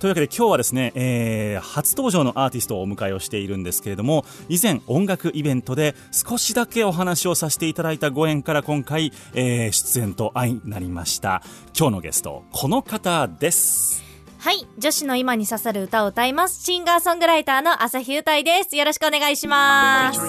[0.00, 11.42] というわけで今日はですね、えー、初登場のアーティストをお迎えをしているんですけれども以前音楽イベントで少しだけお話をさせていただいたご縁から今回、えー、出演と相なりました
[11.78, 14.02] 今日のゲストこの方です
[14.38, 14.66] はい。
[14.78, 16.64] 女子の今に刺さる歌を歌います。
[16.64, 18.74] シンガーソングライターの朝日歌いです。
[18.74, 20.20] よろしくお願いします。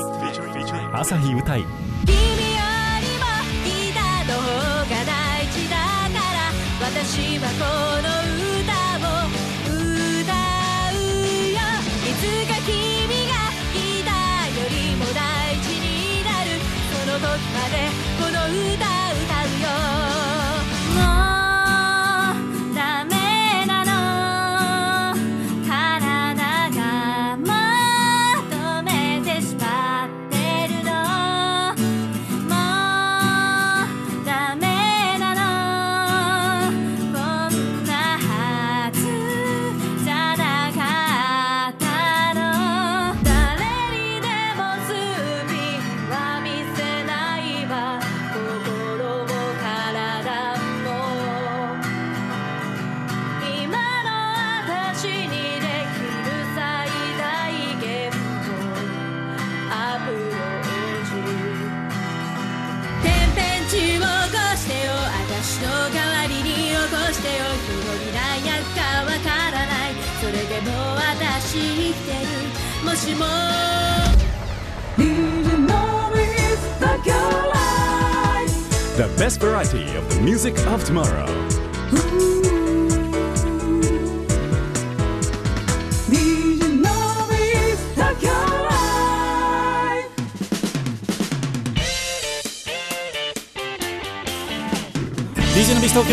[0.92, 1.64] 朝日歌い
[2.06, 3.26] 君よりも
[3.64, 5.82] ギターの方が大事だか
[6.20, 7.48] ら私は
[8.02, 8.21] この
[18.52, 19.01] 歌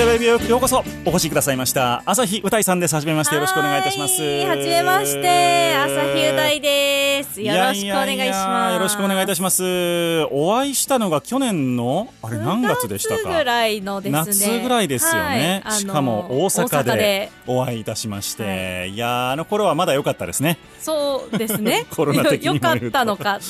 [0.09, 0.83] ウェブへようこそ。
[1.05, 2.03] お越しくださいました。
[2.07, 2.95] 朝日歌いさんです。
[2.95, 3.35] 初めまして。
[3.35, 4.23] よろしくお願いいたします。
[4.23, 6.88] はじめまして、朝日歌いです。
[7.43, 8.27] よろしくお願いします。
[8.27, 10.25] やややよろしくお願いいたします。
[10.31, 14.23] お会いしたのが去年のあれ何月でした夏ぐからいのですね。
[14.23, 17.31] 夏ぐらいですよね、はいしかも大阪でで。
[17.47, 20.59] お会いいたしまして、い、やーあの頃はまだ良かったですね。
[20.81, 21.87] そうですね。
[21.95, 23.41] コロナ的にも よかったのか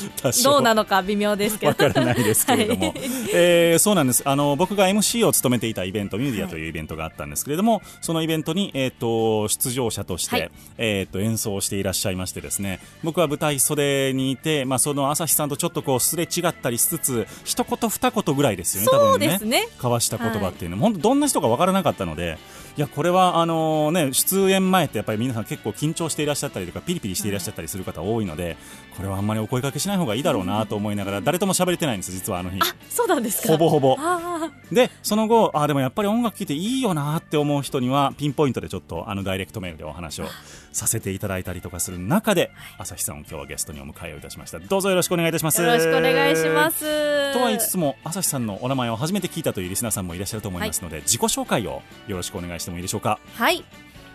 [0.44, 1.68] どうなのか微妙ですけど。
[1.70, 2.94] わからないですけれども、はい。
[3.32, 4.22] えーそうなんです。
[4.24, 10.50] あの僕が MC を務めていたイベントミューディアというイベントがあったんですけれども、そのイベントに、えー、と出場者として、はい。
[10.78, 12.80] えー、と演奏していらっしゃいましてですね。
[13.02, 13.77] 僕は舞台袖
[14.14, 19.68] にいて、まあ、その朝日さんとちょっとこうすれ違ったりしつつ一言二言ぐらいですよね多そう分ね。
[19.76, 22.38] 交わした言葉っていうのは、本当どんな人か分からなかったので
[22.78, 28.56] いやこれはあのね出演前ってやっぱり皆さん結構緊張していらっしゃったりとかピリピリしていらっしゃったりする方多いので
[28.96, 32.60] これはあんまりお声掛けしない方がいいだろうなと思いながら誰とも喋れてないんです実はあの日。
[32.60, 33.48] あ、そうなんですか。
[33.48, 33.96] ほぼほぼ。
[33.98, 40.26] あでその後あでもやっぱり音楽聴いていいよなって思う人にはピンポイントでちょっとあのダイレクトメールでお話を
[40.72, 44.60] させていただいたりとかする中で朝日さんを今日はゲストにお迎えをいたしました。
[44.60, 45.60] どうぞよろしくお願いいたします。
[45.60, 47.32] ーよろしくお願いします。
[47.32, 53.18] とは言いつつも朝日さんのお名前を初めて聞いたというリスナーさんもいらっしゃると思いますので、自己紹介をよろしくお願いししてもいいでしょうか？
[53.34, 53.64] はい。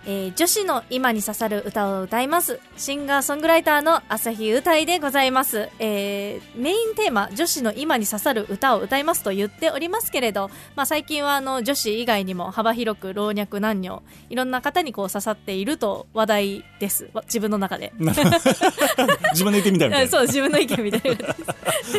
[0.05, 2.59] えー女子の今に刺さる歌を歌います。
[2.77, 5.69] シンガーソングライターの朝日歌いでございます。
[5.79, 17.09] えーメインテーマ、女子の今に刺さる歌を歌いますと言っておりますけれど、まあ最近はあの女子以外にも幅広く老若男女、いろんな方にこう刺さっていると話題です。
[17.13, 17.93] わ自分の中で。
[17.99, 21.27] 自分で言ってみたいな そう、自分の意見みたいな。
[21.27, 21.35] よ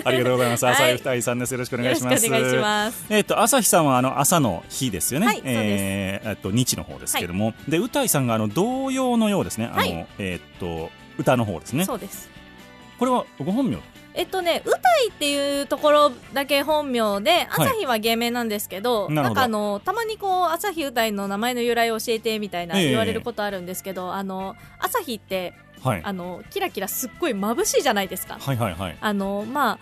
[0.05, 0.65] ありがとうございます。
[0.65, 1.53] はい朝日二井さんです。
[1.53, 3.05] よろしくお願いろします。
[3.09, 5.27] えっ、と朝日さんはあの朝の日ですよね。
[5.27, 9.67] はいそうですえっと日の方ですけども、で歌井さんがあの童謡のようですね。
[9.67, 11.85] あの、はいえっ、と歌の方ですね。
[11.85, 12.29] そうです。
[12.99, 13.79] これはご本名？
[14.15, 26.01] えっとね、歌いっていうところだけ本名で、朝日は芸名なんですけど、なるほどなんかあの、たまにこう、朝日歌いの名前の由来を教えてみたいなええ言われることあるんですけど、あの、朝日って、はい。
[26.05, 28.39] あの、キラキラすっごい眩しいじゃないですか。
[28.41, 28.97] はいはいはい。
[29.01, 29.79] あの、まあ、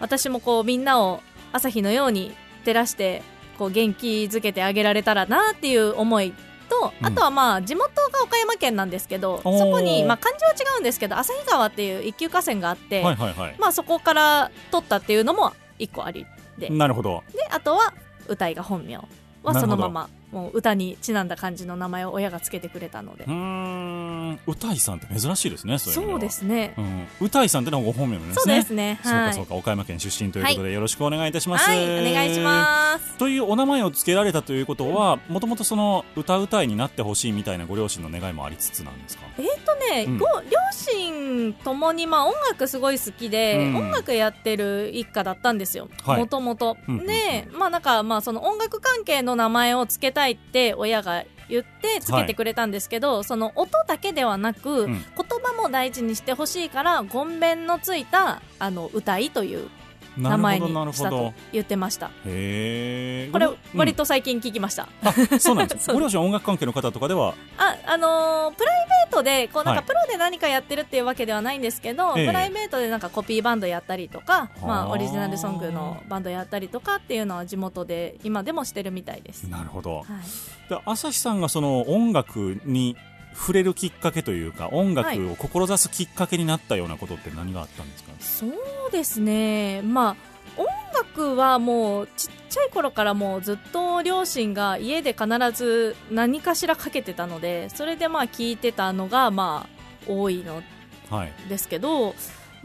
[0.00, 1.20] 私もこうみんなを
[1.52, 2.34] 朝日のように
[2.64, 3.22] 照らして
[3.58, 6.34] こう元気づけてあげられたらなっていう思い
[6.64, 7.06] と、うん。
[7.06, 13.56] あとはまあ地元が岡山県なんですけどそこにまあ漢字は違うんですけど旭川っていう一級河川があって、はいはいはい。
[13.58, 16.26] まあそこから取ったっていうのも一個あり
[16.58, 16.68] で。
[16.68, 17.22] でなるほど。
[17.50, 17.94] あとは
[18.28, 19.12] 歌いが本名はなる
[19.42, 19.60] ほど。
[19.60, 23.24] そのままもう歌にちなんだ感じの名前を親がつけてくれたので。
[23.24, 28.42] うーん歌いさんって珍しいですねそうですね、うん、歌いさんってのはご本名なんですね。
[28.42, 29.00] そうですね。
[29.04, 31.68] そうはいかそうか岡山県出身ということで、よろしくお願いいたします。
[31.68, 33.16] はいお願いします。
[33.16, 39.24] というお名前を付けられたということはもともとその歌うたいになってほしいみたいなご両親の願いもありつつなんですか？
[39.38, 40.18] えーとね、うん。
[40.18, 43.76] ご両親ともにまあ音楽すごい好きで、うん。
[43.76, 45.88] 音楽やってる一家だったんですよ。
[46.02, 46.20] はい。
[46.20, 46.76] もともと。
[47.06, 54.92] でまあなんかまあその音楽関係の名前を付けたいって親が言って付けてくれたんですけど、その音だけではなく、うん。
[54.92, 55.04] 言
[55.42, 59.68] 葉も大事にしてほしいからごんべんのついたあの歌いという
[60.16, 62.06] 名な前にしたと言ってました。
[62.26, 65.90] へえこれ割と、と最近聞きました、うんあそうなんです。
[65.92, 67.34] ご両親音楽関係の方とかでは？
[67.58, 69.84] あ、あのープライベートで、こうなんはい。
[69.84, 72.26] かプロで何かやってるっていうわけではないんですけど、ええ。
[72.26, 79.44] プライベートでなんかコピーバンドやったりとか、まはああオリジナルソングのバンドやったりとかっていうのは地元で今でもしてるみたいです。
[79.44, 79.98] なるほど。
[79.98, 82.96] はい、で朝日さんがその音楽に
[83.34, 88.46] 触れるきっかけというか音楽を志すきっかけになったようなことって何があったんですか、そ
[88.88, 89.82] うですね。
[89.82, 90.16] まあ
[90.56, 99.66] 音楽はもうちっちゃい頃からもうずっと両親が家で必ず何かしらかけてたので、それでまあ聞いてたのがま
[100.08, 100.62] あ多いの
[101.10, 101.32] はい。
[101.48, 102.14] ですけど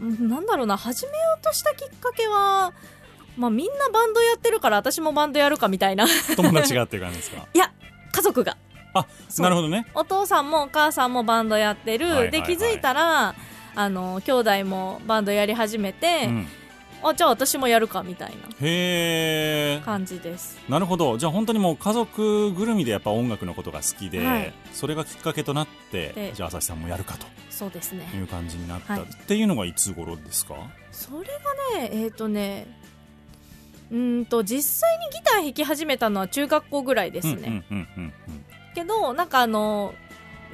[0.00, 2.72] うんなんだろうな始めようとしたきっかけは、
[3.36, 6.06] まあ、みんなバンドやってるから私もバンドやるかみたいな。
[6.36, 7.46] 友達がっていう感じですか？
[7.52, 7.72] いや
[8.12, 8.56] 家族が
[8.94, 9.06] あ
[9.38, 9.86] なるほどね。
[9.94, 12.30] お父さんもお母さんもバンドやってる、はいはいはい。
[12.32, 13.34] で気づいたら
[13.74, 16.46] あの兄弟もバンドやり始めて、うん。
[17.02, 20.58] あじゃあ私もやるかみたいな感じです。
[20.68, 21.16] なるほど。
[21.16, 24.52] じゃあ本当にもう家族ぐるみでやっぱ音楽のことが好きで、はい。
[24.72, 27.26] それがきっかけとなってでじゃあ朝日さんもやるかと。
[27.48, 28.06] そうですね。
[28.14, 29.02] いう感じになった、はい。
[29.02, 30.54] っていうのがいつ頃ですか？
[30.92, 31.18] それ
[31.74, 32.66] がねえっ、とね
[33.90, 39.94] うーんと実際にギター弾き始めたのは中学校ぐらいですね、うんうんうんうんけどなんかあの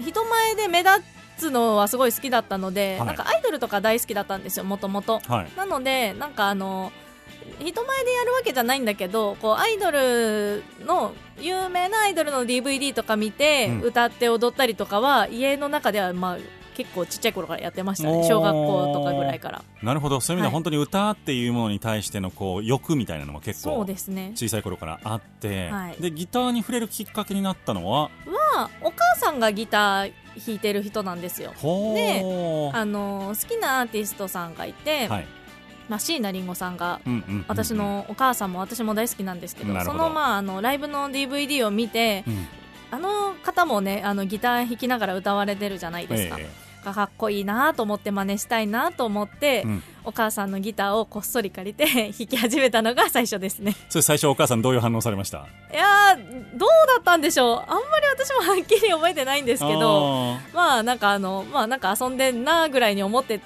[0.01, 0.91] 人前で目立
[1.39, 3.07] つのはすごい好きだったので、はい。
[3.09, 5.21] なんかアイドルとか大好きだったんですよもともと
[5.57, 6.93] なのでなんかあの
[7.61, 13.81] 人前でやるわけじゃないんだけどこうアイドルの有名なアイドルの DVD とか見て、うん。
[13.83, 16.39] 歌って踊ったりとかは家の中ではまあ
[16.77, 18.29] 結構ちっちゃい頃からやってましたね。
[18.29, 19.65] 小学校とかぐらいから。
[19.83, 20.21] なるほど。
[20.21, 20.53] そういう意味でははい。
[20.53, 24.33] 本当に歌っていうものに対してのこう欲みたいなのも結そ構うですね。
[24.35, 25.97] 小さい頃からあって、はい。
[26.01, 28.11] でギターに触れるきっかけになったのは？
[28.27, 30.13] まあお母さんがギター
[30.47, 31.53] 弾いてる人なんですよ。
[31.57, 32.77] ほー。
[32.77, 35.27] あの好きなアーティストさんがいて、はい。
[35.89, 37.01] まあ、椎名林檎さんが
[37.47, 42.47] 私のお母さんも私も大好きなんですけど、そのまああのライブの DVD を見てうん。
[42.89, 46.49] あの方もねあのギター弾きながら歌われてるじゃないですか、えが
[46.95, 49.83] かっこいいなと思って真似したいなと思って、うん。
[50.05, 51.85] お母さんのギターをこっそり借りて
[52.17, 53.75] 弾き始めたのが最初ですね。
[53.91, 55.39] それ最初お母さんどういう反応されました？
[55.73, 57.57] いやーどうだったんでしょう。
[57.59, 63.41] あんまり私もはっきり覚えてないんですけどまあなんかあのまあなんか遊んでんなぐらいに思って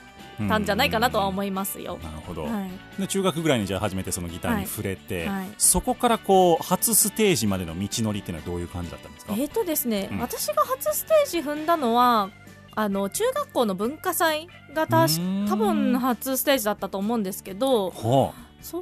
[0.49, 2.71] たんじゃないかなとは思いいますよ、なるほど、はい。
[3.01, 5.49] で中学ぐらいにじゃあ初めてそのギターに触れて、はいはい。
[5.59, 9.35] そこからこう初ステージまでの道のりっていうのはどういう感じだったんですか？
[9.37, 10.19] えーとですね、うん。
[10.21, 12.31] 私が初ステージ踏んだのは
[12.75, 17.91] あの中学校の文化祭がたし多分初ステージだったと思うんですけど
[18.63, 18.81] そ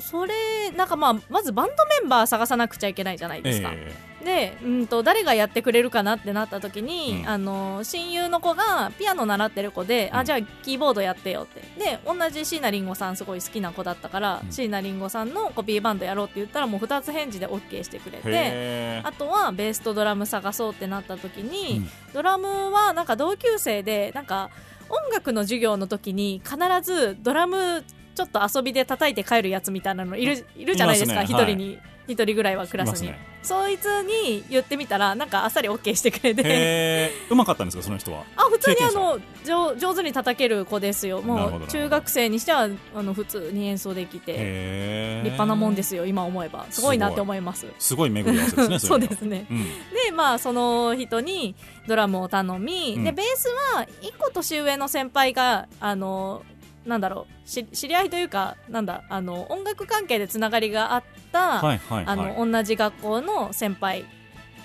[0.00, 7.28] それなんかまあまずバンドメンバー探さなくちゃいけないじゃないですか、えでうんと誰がやってくれるかなってなった時に、うん。
[7.28, 10.18] あの親友の子がピアノ習ってる子で、うん。
[10.18, 11.60] あじゃあキーボードやってよって。
[11.78, 14.52] で同じ椎名林檎さんすごい好きな子だったから、うん。
[14.52, 21.90] 椎名林檎さんのコピーバンドやろうって言ったらもう2つ返事で OK してくれー、てあとはベースとドラム探そうってなった時に、うん。
[22.12, 24.50] ドラムはなんか同級生でなんか
[24.88, 31.78] 音楽の授業の時に必ずドラムちょっと遊びで叩いて帰るやつみたいなのいるいるじゃないですか一、ね人に。
[32.08, 33.18] 一、人ぐらいはクラスに、ね。
[33.42, 37.10] そいつに言ってみたらなんかあっさり OK してくれて。
[37.30, 38.24] うまかったんですかその人は？
[38.36, 41.22] あ普通にあの上上手に叩ける子ですよ。
[41.22, 44.32] もう中学生にしてはあの普通に演奏できて。
[44.32, 46.66] 立派なもんですよ今思えば。
[46.70, 47.66] すごいなって思います。
[47.78, 49.46] すごい巡り合わせですね そうですね。
[49.50, 49.64] うん。
[49.64, 51.56] でまあその人に
[51.88, 53.04] ドラムを頼み、うん。
[53.04, 56.44] でベースは1個年上の先輩があの
[56.86, 62.04] なんだろうし知り合いというかなんだあの音楽関係でつながりがあった、はいはいはい。
[62.06, 64.04] あの同じ学校の先輩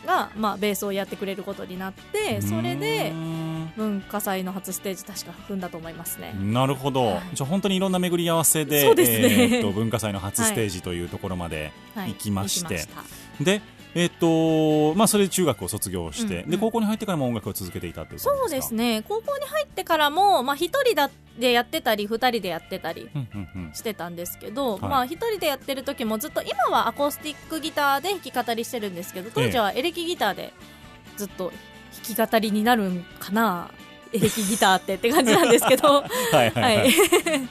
[0.06, 3.12] が、まあ、ベースをやってくれることになってそれうで
[3.76, 6.34] 文化祭の初ステージ確か踏んだと思いますね。
[6.34, 7.22] なるほど、はい。
[7.34, 9.44] じゃあ本当にいろんな巡り合わせでそうですね。
[9.44, 12.76] えーと文化祭の初ステージというところまで、はい、行きまして。
[12.76, 13.04] 行きま
[13.46, 13.62] で、
[13.96, 16.50] えっとまあ、それで中学を卒業して、うんうん。
[16.52, 19.00] で高校に入ってからも音楽を続けていたというそうですね。
[19.00, 23.74] ね高校に入ってからも、まあ、1人だでやってたり2人でやってたりうんうんうん。
[23.74, 24.82] してたんですけど、はい。
[24.82, 30.54] まあ一人でやってる時もずっと今はアコースティックギターで弾き語りしてるんですけど当時はエレキギターで
[31.16, 31.52] ずっと
[32.16, 33.72] 弾き語りになるんかな？
[34.14, 36.04] エレキギターってって感じなんですけど。
[36.32, 36.52] はい。
[36.52, 36.94] はい。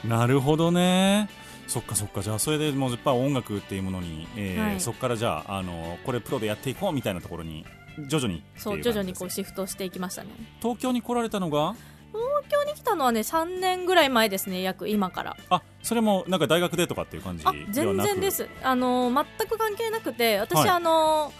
[0.07, 1.29] なるほどね
[1.67, 2.21] そっかそっか。
[2.21, 4.79] じゃあそれでもうやっぱ音楽っていうものに、えーはい。
[4.79, 7.65] そっからじゃああのこれプロでやっていこうみたいなところに
[8.07, 10.29] 徐々にそう徐々にこうシフトしていきましたね。
[10.61, 11.75] 東京に来られたのが？
[12.13, 15.37] 東京に来たのはね3年ぐらい前ですね約今から。
[15.49, 18.47] あそれもなんか大学でとかっていう感じであ全然です。
[18.63, 20.69] あの全く関係なくて私、はい。
[20.69, 21.33] あの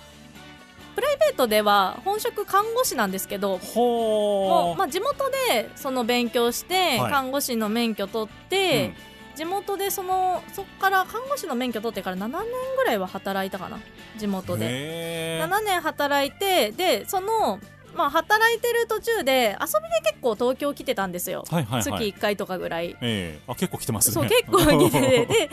[0.96, 7.12] プライベートでは本職看護師なんですけどもほう、まあ、地元でその勉強して、はい。
[7.12, 8.94] 看護師の免許取って、
[9.38, 12.42] 地元でそのそこから看護師の免許取ってから7年
[12.76, 13.80] ぐらいは働いたかな
[14.18, 14.66] 地元で。
[14.68, 15.48] へー。
[15.48, 17.60] 7年働いてでその、
[17.96, 21.84] まあ、働いてる途中で遊びで結構東京来てたんですよ、はいはいはい。
[21.84, 22.98] 月1回とかぐらい。
[23.00, 23.40] ええ。
[23.48, 24.14] あ結構来てますね。
[24.16, 25.50] そう結構来ててで 遊びで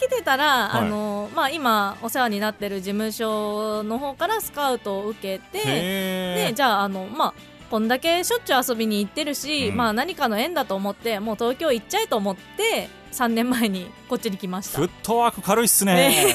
[0.00, 0.82] 来てたら、はい。
[0.82, 7.34] あのまあ、今お世話になってる事務所の方からスカウトを受けてへでじゃああの、まあ、
[7.70, 9.76] こんだけしょっちゅう遊びに行ってるし、うん。
[9.76, 14.78] まあ、何かの縁だと思ってもう東京行っちゃえと思って3年前にこっちに来ました。
[14.78, 16.34] フットワーク軽いっすね。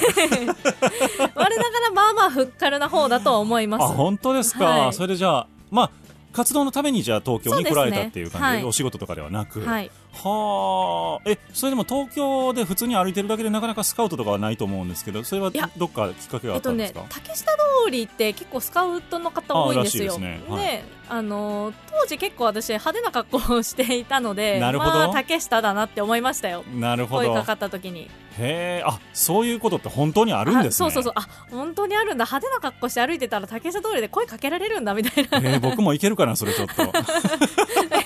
[1.34, 3.84] 我ながらまあまあふっかるな方だとは思います。
[3.84, 4.92] あ本当ですか、はい。
[4.92, 5.90] それでじゃあまあ
[6.32, 8.56] 活動のためにじゃあ東京に来られたっていう感じでね。
[8.58, 8.64] はい。
[8.64, 11.30] お仕事とかではなく、はいはあ。
[11.30, 17.52] えそれでも東京で普通に歩いてるだけでなかなかスカウトとかはないと思うんですけどそれはどっかきっかけがあえっとねったんですか、竹下
[17.84, 20.40] 通りって結構スカウトの方多いんですよね。
[20.48, 20.82] はい。
[21.10, 24.90] あの当時結構私派手な格好をしていたのでなるほど。
[24.90, 26.64] まあ竹下だなって思いましたよ。
[26.74, 27.28] なるほど。
[27.28, 28.10] 声かかった時に。
[28.38, 28.82] へえ。
[28.84, 30.88] あそういうことって本当にあるんですね。
[30.88, 31.12] あそうそうそう。
[31.16, 32.24] あ本当にあるんだ。
[32.26, 35.38] 派手な格好して歩いてたら竹下通りで声かけられるんだみたいな。
[35.38, 36.74] えー僕もいけるかなそれちょっと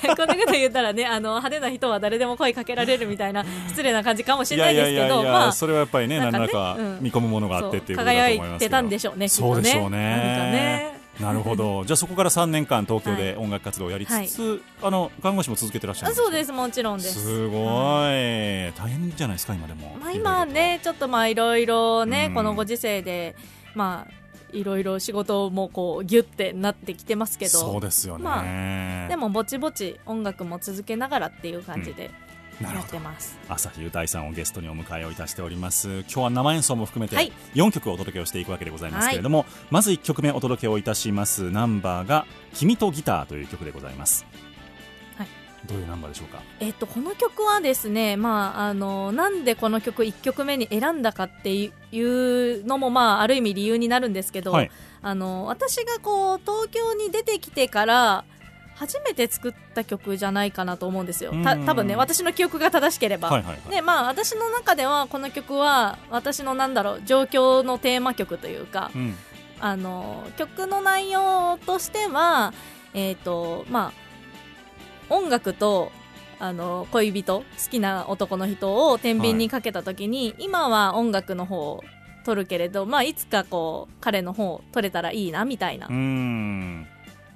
[0.16, 6.99] こんなこと言ったらねあの派手な人は誰でも声かけられるみたいな失礼な感じかもしれないですけどまあそれはやっぱりね何らかうん。
[7.00, 8.56] 見込むものがあってっていうことだと輝思いますけど。
[8.56, 11.02] いてたんでしょうねきっとそうでしょうね。
[11.21, 11.85] なるほど。
[11.87, 16.52] じゃあそこから3年間東京で音楽活動をやりつつ、あの看護師も続けてらっしゃるんそうです。
[16.52, 17.21] もちろんです。
[17.21, 18.12] すごい、
[18.73, 22.35] 大変じゃないですか今でも、まあ、今はねちょっとまあいろいろね、うん。
[22.35, 23.37] このご時世で
[23.75, 24.22] まあ
[24.52, 27.59] いろいろ仕事もこうギュッてなってきてますけど。
[27.59, 32.11] そうですよね、までもぼちぼち音楽も続けながらっていう感じで
[32.61, 32.92] やっなるほど。
[32.92, 35.88] てます、朝日ゆたいさんをゲストにお迎えをいたしております。
[35.88, 37.30] 今日は生演奏も含めはい。
[37.30, 41.50] て4曲お届けをしていくわけでございますけれども、まず1曲目お届けをいたします。
[41.50, 44.32] ナンバーが「君とギター」という曲でございます、はい、
[45.66, 46.42] どういうナンバーでしょうか？
[46.61, 54.71] えっとこの曲はですねまああのなんでこの曲1曲目に選んだかっていうのもまあある意味理由になるんですけど、はい。
[55.04, 58.25] あの私がこう東京に出てきてから
[58.75, 61.33] 初めて作った曲じゃないかなと思うんですよ。
[61.45, 61.64] たうん。
[61.66, 69.14] 多分ね私の記憶が正しければ、はいはいはい、でまあ私の中ではこの曲は私のなんだろう状況のテーマ曲というかうん。
[69.61, 72.52] あの曲の内容としては
[72.95, 74.01] えっ、とまあ
[75.12, 75.92] 音楽と
[76.40, 81.85] あの恋人好きな男の人を天秤にかけた時に、今は音楽の方を
[82.25, 85.88] 取るけれど、まあ、いつかこう彼の方を取れたらいいなみたいな、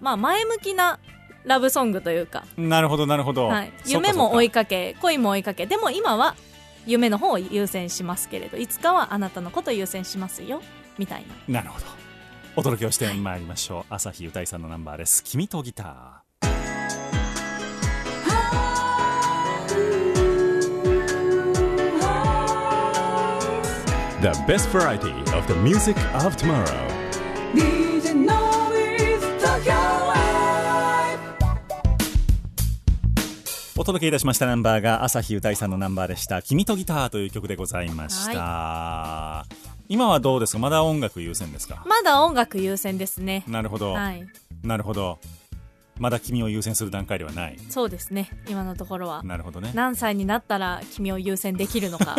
[0.00, 0.98] まあ、前向きな
[1.44, 5.66] ラブソングというか、なるほどなるほど、はい、夢も追いかかけ恋も追いかけ。
[5.66, 6.34] でも今は
[6.86, 10.62] 夢の方を優先しますけれどいつかはあなたのことを優先しますよ
[10.98, 11.60] みたいな。
[11.60, 11.86] なるほど。
[12.56, 16.15] お届けをしてまいりましょう、朝日ゆたいさんのナンバーです「君とギター」
[24.22, 26.64] The best variety of the music of tomorrow.
[27.54, 31.20] DJ Noise Tokyo Live.
[33.76, 39.46] お届けいたしましたナンバーが朝日ゆたいさんのナンバーでした「君とギター」という曲でございました、
[39.88, 40.58] 今はどうですか？
[40.58, 41.84] まだ音楽優先ですか？
[41.86, 43.44] まだ音楽優先ですね。
[43.46, 44.26] なるほど、はい。
[44.64, 45.20] なるほど
[45.98, 47.58] まだ君を優先する段階ではない。
[47.70, 48.30] そうですね。
[48.48, 49.22] 今のところは。
[49.22, 49.72] なるほどね。
[49.74, 52.16] 何歳になったら君を優先できるのか。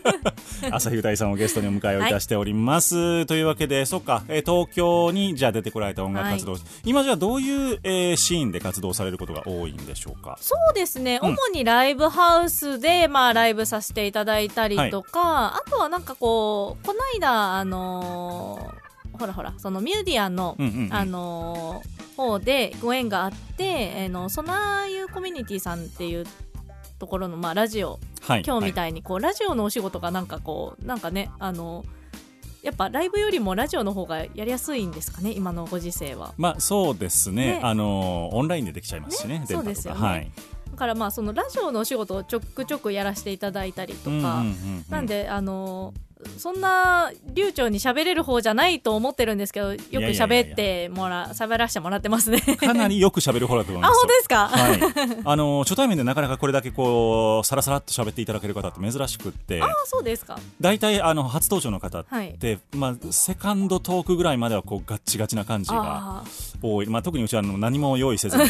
[0.70, 10.38] 朝日ゆたいさんをゲストにお迎えをいたしております、というわけでそっか、えー東京にじゃあ出てこられた音楽活動、今じゃあどういう、えーシーンで活動されることが多いんでしょうか？
[10.40, 11.34] そうですね、うん。
[11.34, 18.85] 主にライブハウスで、まあ、ライブさせていただいたりとか、あとはなんかこうこの間あのー
[19.16, 20.94] ほらほらそのミューディアンの、うんうんうん。
[20.94, 26.24] あのー方でご縁があって、えーのソナーユーコミュニティさんっていう
[26.98, 28.42] ところの、まあ、ラジオはい。
[28.44, 31.84] 今日みい、たいにこう、ラジオのお仕事がなんかこうなんかねあの
[32.62, 36.34] やっぱライブよりもラジオの方がやりやすいんですかね今のご時世は。
[36.36, 37.58] まあそうですね。
[37.58, 37.60] ね。
[37.62, 40.00] あのオンラインでできちゃいますしねねそうですよね。
[40.00, 40.32] はい。
[40.72, 45.92] だからまあそのラジオのお仕事をちょくちょくやらせていただいたりとか、うんうんうんうんなんであの
[46.38, 52.40] そんな流暢に喋れる方じゃないと思ってるんですけどよく喋ってもら喋らせてもらってますね。
[52.40, 54.00] かなりよく喋る方だと思いあます。
[54.00, 59.62] 本当ですか、はい、あの初対面でなかなかこれだけこうさらさらっと喋っていただける方って珍しくって。
[59.62, 60.38] あそうですか。
[60.60, 62.34] 大体あの初登場の方っはい。
[62.34, 66.24] て、まあ、セカンドトークぐらいまではこうガッチガチな感じがあ
[66.62, 68.44] 多い、まあ、特にうちはあの何も用意せずに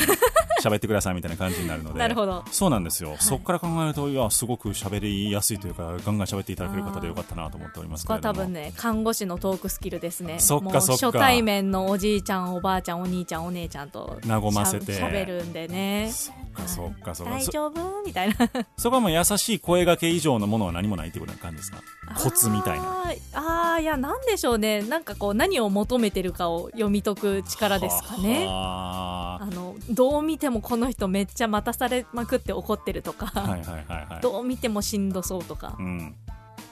[0.67, 1.99] 喋ってくださいみたいな感じになるので。
[1.99, 2.45] なるほど。
[2.51, 8.35] そうなんですよ、そこから考えるといやすごく喋りやすいというかガンガン喋っていただける方でよかったなと思っておりますけれども。
[8.35, 10.39] 多分ね看護師のトークスキルですね。
[10.39, 11.07] そっかもうそっか。
[11.07, 14.95] 初対面のおじいちゃんおばあちゃんお兄ちゃんお姉ちゃんと和ませて。
[14.95, 16.11] しゃべるんでね。
[16.13, 17.41] そっかそっかそっか。
[17.41, 18.03] そ大丈夫？
[18.05, 18.35] みたいな。
[18.77, 21.79] そこはもう優しい声掛け以上のものは何もないっていうことな感じですか？
[22.19, 22.85] コツみたいな。
[22.85, 24.83] あーあーいやなんでしょうね。
[24.83, 28.47] なんかこう何を求めてるかを読み解く力ですかね。
[28.47, 33.85] はあのどう見てもこの人めっちゃ待たされまくって怒ってるとか、あはいはいはい
[34.15, 34.21] はい。
[34.23, 36.15] どう見てもしんどそうとか、うん。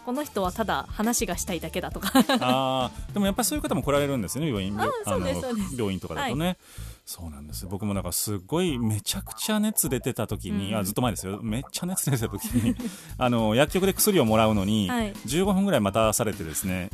[0.05, 2.11] この人はただ話がしたいだけだとか。
[2.41, 5.47] あーでもやっぱりそういう方も来られるんですよね病院あそうのです。
[5.76, 6.59] 病院とかだとね、
[7.07, 7.67] そうなんです。
[7.67, 10.79] 僕もなんかすごいめちゃくちゃ熱出てた時に、うん。
[10.79, 11.39] あずっと前ですよ。
[11.43, 12.75] めっちゃ熱出てた時に
[13.19, 15.13] あの薬局で薬をもらうのに、はい。
[15.27, 16.89] 15分ぐらい待たされてですね。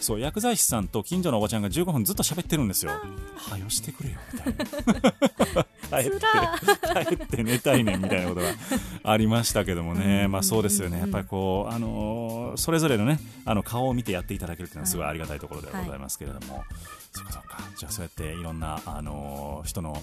[0.00, 2.92] そう薬剤師さんと近所のおばちゃんが15分ずっと喋ってるんですよ。
[3.36, 4.54] はよしてくれよみたい
[5.54, 5.66] な。
[5.88, 8.48] 帰って帰って寝たいねんみたいなことが
[9.04, 10.98] ありましたけどもね、まあそうですよね。
[10.98, 15.06] やっぱりこう、あのーそれぞれのねあの顔を見てやっていただけるっていうのはすごい。
[15.06, 16.64] ありがたいところではございますけれども、
[17.12, 17.32] そっか。
[17.32, 17.58] そっか。
[17.76, 20.00] じゃあそうやっていろんな、あのー人の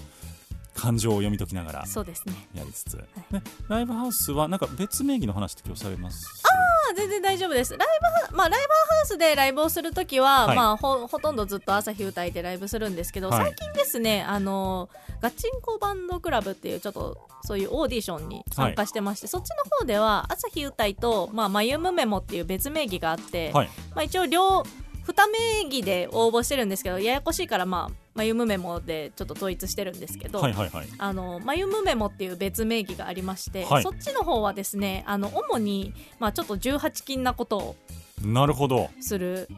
[0.74, 2.34] 感情を読み解きながらそうですね。
[2.54, 2.98] やりつつ、
[3.30, 6.42] ね、ライブハウスはなんか別名義の話って今日されます？
[6.44, 7.74] あ全然大丈夫です。
[7.78, 7.88] ライ
[8.22, 10.56] ブハ,、まあ、ライブハウスでライブをするときは、はい。
[10.56, 13.44] まあ、ほほとんどずっと朝日歌いでライブするんですけど、はい。
[13.46, 14.90] 最近ですねあの
[15.22, 23.68] ガチンコバンドクラブっていうちょっとそういうオーディションに参加してまして、そっちの方では朝日歌いと、まあ、マユムメモっていう別名義があって、はい。
[23.94, 24.62] まあ、一応両
[25.06, 30.88] 二名義で応募してるんですけどややこしいから、まあ、マユムメモでちょっと統一してるんですけど、はいはいはい。
[30.98, 33.82] あのマユムメモっていう別名義がありまして、はい。
[33.82, 37.76] そっちの方はですねあの主に、まあ、ちょっと18禁なことを
[38.24, 38.90] なるほど。
[39.00, 39.48] する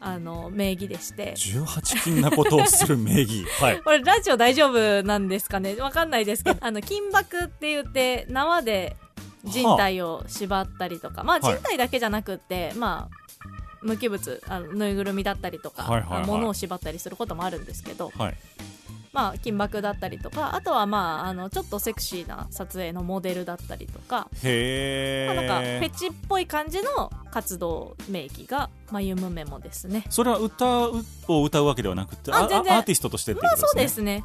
[0.00, 1.34] あの名義でして。
[1.36, 3.44] 18禁なことをする名義。
[3.60, 3.80] はい。
[3.82, 5.74] これラジオ大丈夫なんですかね？
[5.76, 8.96] わかんないですけど あの金箔って言って縄で
[9.44, 11.54] 人体を縛ったりとか、まあはい。
[11.54, 13.27] 人体だけじゃなくって、まあ
[13.82, 16.22] 無機物あのぬいぐるみだったりとか、はいはいはい。
[16.22, 18.36] あ物を縛ったりすることもあるんですけど、はい。
[19.10, 30.04] まあ、金箔だったりとかあとは、まあ、あのちょっとセクシーな撮影のモデルだったりとか、へまあ、なんかフえェチっぽい感じの活動名義が「まゆむメモ」ですね。
[30.10, 32.76] それは歌うを歌うわけではなくてああ全然。
[32.76, 33.68] アーティストとしてってことですね。
[33.68, 34.24] そうですね。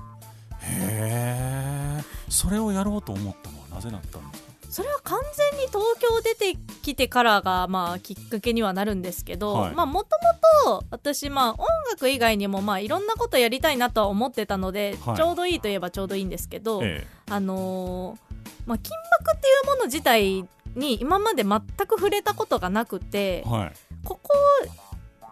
[0.60, 4.43] へえそれをやろうと思ったのはなぜだったんですか？
[4.74, 5.20] それは完
[5.52, 15.16] 全に東京出てきてからがまあきっかけにはなるんですけどもともと私まあ音楽以外にもまあいろんなことやりたいなとは思ってたので、はい。
[15.16, 20.44] ちょうどいいといえばちょうどいいんですけど、えあのーまあ、金箔っていうもの自体
[20.76, 23.74] に今まで全く触れたことがなくてえはい。
[24.04, 24.32] ここ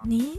[0.06, 0.36] 2年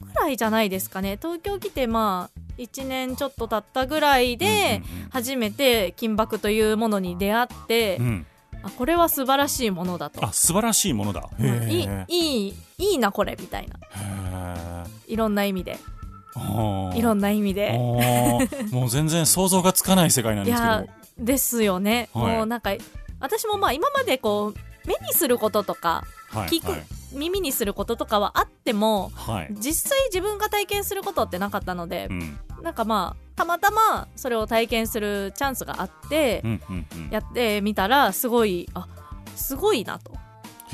[0.00, 1.18] ぐらいじゃないですかね。
[1.20, 5.10] 東京来てまあ1年ちょっと経ったぐらいでうんうんうん。
[5.10, 8.26] 初めて金箔というものに出会って、うん
[8.62, 10.24] あこれは素晴らしいものだと。
[10.24, 11.28] あ素晴らしいものだ。
[11.38, 12.04] へうんいいえ。
[12.08, 14.86] いいいいなこれみたいな。
[15.06, 15.78] いろんな意味で。
[16.94, 17.72] いろんな意味で。
[17.72, 20.84] もう全然想像がつかない世界なんですけいや
[21.18, 22.36] どですよね、はい。
[22.36, 22.70] もうなんか
[23.20, 24.54] 私もまあ今までこう
[24.86, 29.48] 目にすることとかはい聞くはい耳にすることとかはあってもはい。
[29.52, 32.38] 実際自分が体験することってなかったのでう、ん。
[32.62, 37.10] なんかまあたまたまそれを体験するチャンスがあって、うんうんうん。
[37.10, 38.86] やってみたらすごいあ
[39.36, 40.12] すごいなと。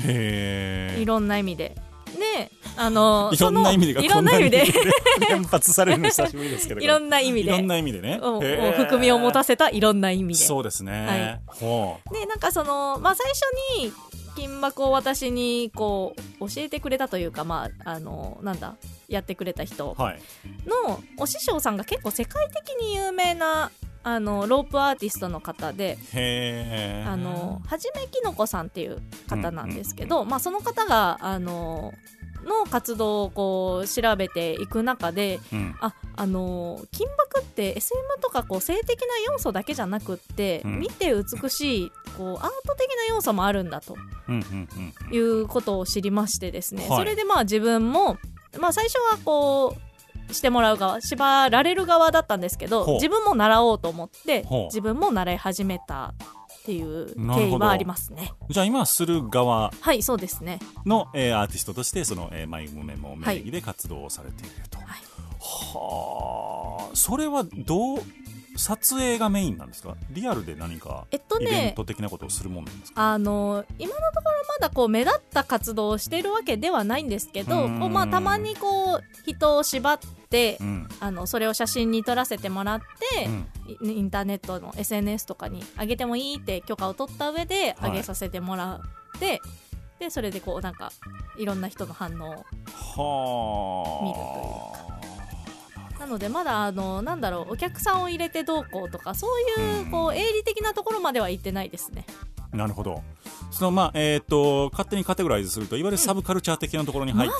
[0.01, 1.01] へえ。
[1.01, 1.75] いろんな意味で。
[2.15, 4.65] であの いろんな意味でいろんな意味で。
[5.29, 6.81] 連発されるの久しぶりですけど。
[6.81, 7.49] いろんな意味で。
[7.49, 8.19] いろんな意味でね。
[8.19, 10.43] 含みを持たせたいろんな意味で。
[10.43, 11.41] そうですね。
[11.45, 13.41] ほでなんかそのまあ最初
[13.79, 13.93] に
[14.35, 18.75] 金箔を私にこう教えてくれたというかまああのなんだ
[19.07, 19.95] やってくれた人
[20.65, 23.71] のお師匠さんが結構世界的に有名な
[24.03, 25.97] あのロープアーティストの方で
[27.07, 31.91] あのはじめきのこさんっていう方なんですけど、まあ、その方があの
[32.45, 35.75] の活動をこう調べていく中でうん。
[35.79, 40.79] ああのー金箔って SM とかこう性的な要素だけじゃなくって、うん。
[40.79, 43.97] 見て美しいこうアート的な要素もあるんだと
[45.11, 46.97] いうことを知りましてですね、はい。
[46.99, 48.17] それでまあ自分も、
[48.59, 49.75] まあ、最初はこ
[50.29, 56.13] うしてもらう側縛られる側だったんですけど自分も習おうと思って自分も習い始めた
[56.65, 58.33] っていう経緯はありますね。
[58.49, 60.57] じゃあ今はする側はいそうですね。
[60.83, 64.87] の、えーアーティストとしてその、えー、マイムメモ名義で活動をされていると、はい。
[65.39, 66.95] はあ。
[66.95, 67.99] それはどう
[68.57, 69.95] 撮影がメインなんですか？
[70.09, 80.07] リアルで何かえっとイベンねト的なことをするもんなんですか、あの今のところまだこう目立った活動をしているわけではないんですけどまあ、たまにこう人を縛って
[80.59, 80.87] うん。
[80.99, 83.47] あのそれを写真に撮らせてもらって、うん。
[83.89, 87.91] イインターネットの SNS とかに上げてもいいって許可を取った上ではい。
[87.91, 88.81] 上げさせてもら
[89.17, 89.41] って、
[89.99, 90.91] でそれでこうなんか
[91.37, 92.45] いろんな人の反応
[92.97, 94.73] は
[95.97, 95.99] あ。
[95.99, 102.05] なのでまだあのなんだろうお客さんを入れてどうこうとかそういうこう営利的なところまでは行ってないですね。
[102.51, 103.01] なるほど
[103.51, 107.35] そのまあえっ、と勝手にカテゴライズするといわゆるサブカルチャー的なところに入って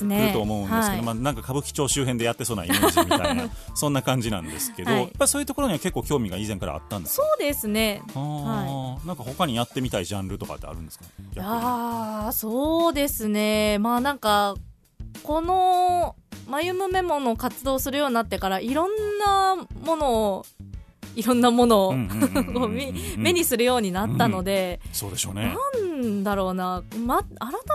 [0.00, 1.02] くると思うんですけど、はい。
[1.02, 5.00] まあ、なんか歌舞伎町周辺でやってそうなイメージみたいな そんな感じなんですけど、はい。
[5.02, 7.22] やっぱりそういうところには結構興味が以前からあったんですか？
[7.26, 8.02] そうですね。
[8.14, 11.04] あーなんか他にやってみたいジャンルとかってあるんですか？
[11.34, 13.78] いやーそうですね。
[13.78, 14.54] まあなんか
[15.22, 16.16] この
[16.48, 20.46] マユムメモの活動するようになってからいろんなものを
[21.16, 21.92] いろんなものを
[22.68, 25.54] 目目にするようになったので、そうでしょうね。
[25.82, 27.28] なんだろうな、ま、改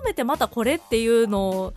[0.05, 1.73] めてまたこれっていうのを、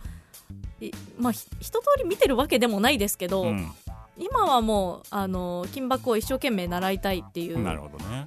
[0.81, 3.71] いまあ、ひ一通り見てるわけでもないですけど、うん。
[4.15, 7.79] 今はもうあの金箔を一生懸命習いたいっていう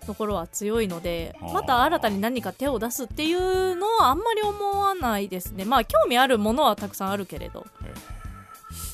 [0.04, 1.52] ところは強いのであー。
[1.52, 5.64] また新たに何か手を出すっていうのはあんまり思わないですね。
[5.64, 7.64] まあ興味あるものはたくさんあるけれど。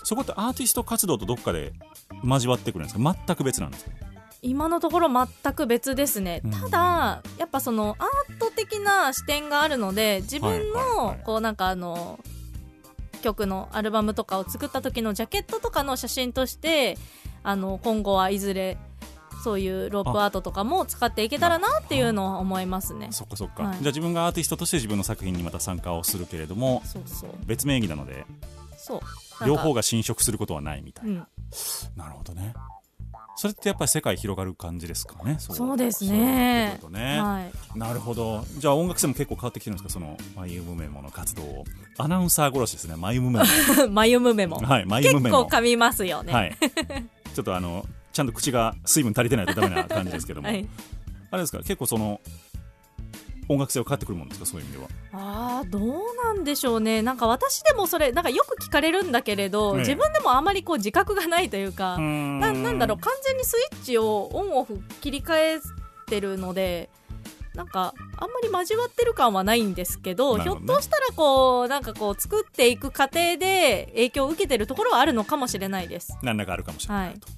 [0.04, 1.72] そこってアーティスト活動とどっかで
[2.24, 3.16] 交わってくるんですか？
[3.26, 3.90] 全く別なんですか？
[4.42, 6.50] 今のところ全く別ですね、うん。
[6.50, 12.18] ただやっぱそのアート的な視点があるので自分のこうなんかあの
[13.22, 16.98] 曲のアルバムとかを作った時のジャケットとかの写真として
[17.44, 18.78] あの今後はいずれ
[19.44, 23.08] そういうロープアートとかも使っていけたらなっていうのは思いますね。
[23.12, 23.78] そっかそっか、はい。
[23.78, 26.82] じゃあ自分がアーティストとして自分の作品にまた参加をするけれども
[27.46, 28.26] 別名義なので
[28.76, 29.00] そう。
[29.46, 31.26] 両方が侵食することはないみたいな、うん。
[31.96, 32.54] なるほどね
[33.34, 35.76] それってやっぱり世界広がる感じですかねそう。
[35.76, 36.78] ですね。
[36.80, 37.42] そういうね、は
[37.74, 37.78] い。
[37.78, 38.44] なるほど。
[38.58, 41.64] じゃあ音楽性も結構変わってきてるんですかそのマイユムメモの活動を。
[41.98, 43.44] アナウンサー殺しですねマイユムメモ。
[43.90, 44.56] マユムメモ。
[44.58, 45.44] はいマイユ結ムメモ。
[45.44, 46.32] 構噛みますよね。
[46.32, 46.56] はい。
[47.34, 50.66] ちょっとあのちゃんと口が水分足りてないとダメな感じですけども、 はい。
[51.30, 52.20] あれですか結構その
[53.52, 54.46] 音楽性を変わってくるもんですか？
[54.46, 54.88] そういう意味では。
[55.12, 55.82] あーどう
[56.24, 57.02] なんでしょうね。
[57.02, 59.80] なんか私でもそれなんかよく聞かれるんだけれど、ええ。
[59.80, 62.98] 自分でもあまりこう自覚がないというか、ななんだろう。
[62.98, 65.60] 完全にスイッチをオンオフ切り替え
[66.06, 66.90] てるので
[67.54, 70.44] なんかあんまり交わってる感はないんですけどね。
[70.44, 76.16] ひょっとしたらこうなんかこう作っていく過程で影響を受けてるところはあるのかもしれないです。
[76.22, 77.20] 何らかあるかもしれない、はい。
[77.20, 77.28] と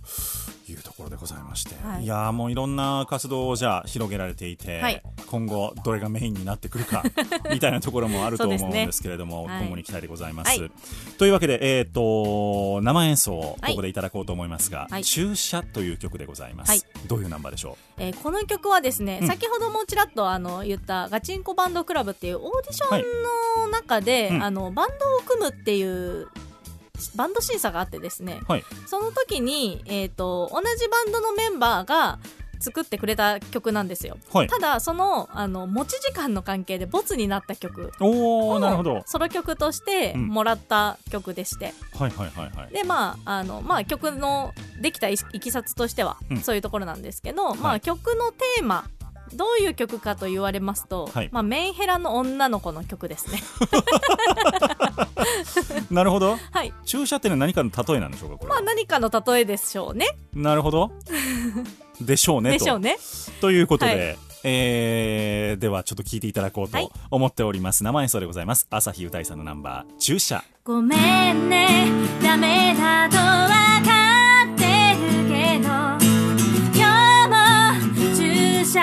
[0.74, 2.04] いうところでございまして、はい。
[2.04, 5.02] い、やーもういろんな活動をじゃあ広げられていて、はい。
[5.26, 7.02] 今後どれがメインになってくるか
[7.50, 9.60] みたいなところもあると思うんですけれども、はい。
[9.62, 10.70] 今後に期待でございます、はい。
[11.18, 13.72] というわけで、えー、と生演奏をはい。
[13.72, 15.04] ここでいただこうと思いますが「はい。
[15.04, 16.82] 注射」という曲でございます、はい。
[17.06, 19.28] どういうナンバーでしょえーこの曲はですね、うん。
[19.28, 23.02] 先ほどもちらっとあの言ったガチンコバンドクラブっていうオーディション
[23.62, 24.42] の中で、うん。
[24.42, 26.28] あのバンドを組むっていう
[27.16, 28.64] バンド審査があってですね、はい。
[28.86, 32.18] その時に、えー、と同じバンドのメンバーが
[32.60, 34.48] 作ってくれた曲なんですよ、うはい。
[34.48, 37.92] ただそのあの持ち時間の関係でボツになった曲。
[38.00, 39.02] おをーなるほど。
[39.06, 40.28] ソロ曲としてうん。
[40.28, 42.72] もらった曲でして、はいはいはいはい。
[42.72, 46.36] でまああのまあ曲のできたいいきさつとしてはうん。
[46.38, 47.76] そういうところなんですけど、まはい。
[47.78, 48.84] あ曲のテーマ
[49.32, 51.28] どういう曲かと言われますと、はい。
[51.32, 53.42] まあ、メンヘラの女の子の曲ですね
[55.90, 56.38] なるほど。
[56.52, 56.72] はい。
[56.84, 60.16] 注射ってのは何かの例えなんでしょうかこれは、まあ何かの例えでしょうね。
[60.34, 60.92] なるほど。
[62.00, 62.58] でしょうねと。
[62.58, 62.96] でしょうね。
[63.40, 64.18] ということで、はい。
[64.46, 66.88] えーではちょっと聞いていただこうとはい。
[67.10, 68.66] 思っております、生演奏でございます。
[68.70, 70.42] 朝日歌いさんのナンバー「注射。
[70.64, 71.88] ごめんね。
[72.22, 73.48] ダメだとわ
[73.82, 75.68] かってるけど
[76.74, 78.80] 今日も注射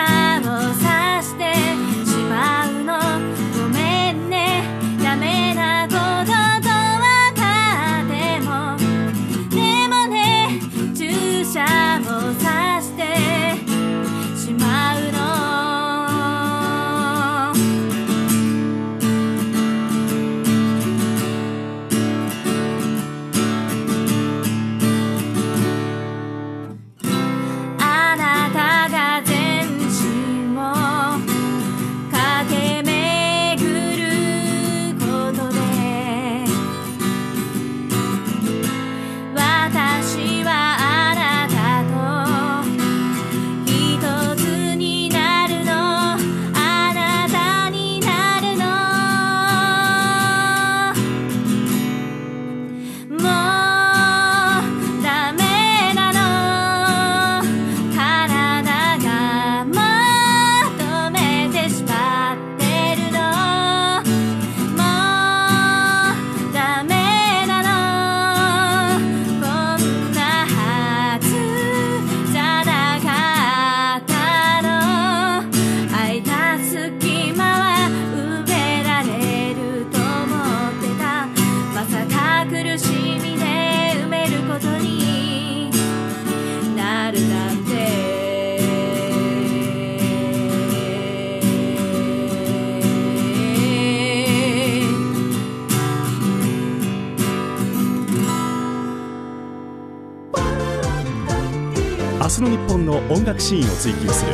[103.41, 104.31] 楽シーンを追求する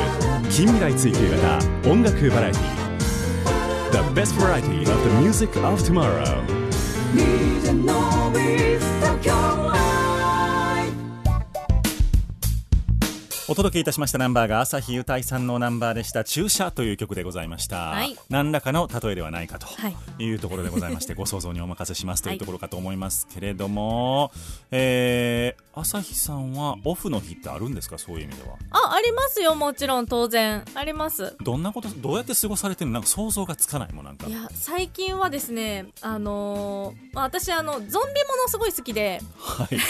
[0.52, 2.62] 近未来追求型音楽バラエティ
[3.92, 6.44] The best variety of the music of tomorrow
[13.50, 18.18] お届けいたしましたナンバーが朝日ゆたいさんのナンバーでした「注射」という曲でございました、はい。
[18.30, 19.96] 何らかの例えではないかとはい。
[20.24, 24.32] いうところでございまして、 ご想像にお任せしますというところかと思いますけれども、
[24.72, 27.98] えー、朝日さんはオフの日ってあるんですか？
[27.98, 28.58] そういう意味では。
[28.72, 30.66] あありますよもちろん当然。
[30.76, 31.38] あります。
[31.42, 32.96] どんなことどうやって過ごされてるの？
[32.96, 34.28] なんか想像がつかないもんなんか。
[34.28, 38.02] いや最近はですねあのーまあ私あのゾンビも
[38.44, 39.22] のすごい好きで。
[39.40, 39.78] はい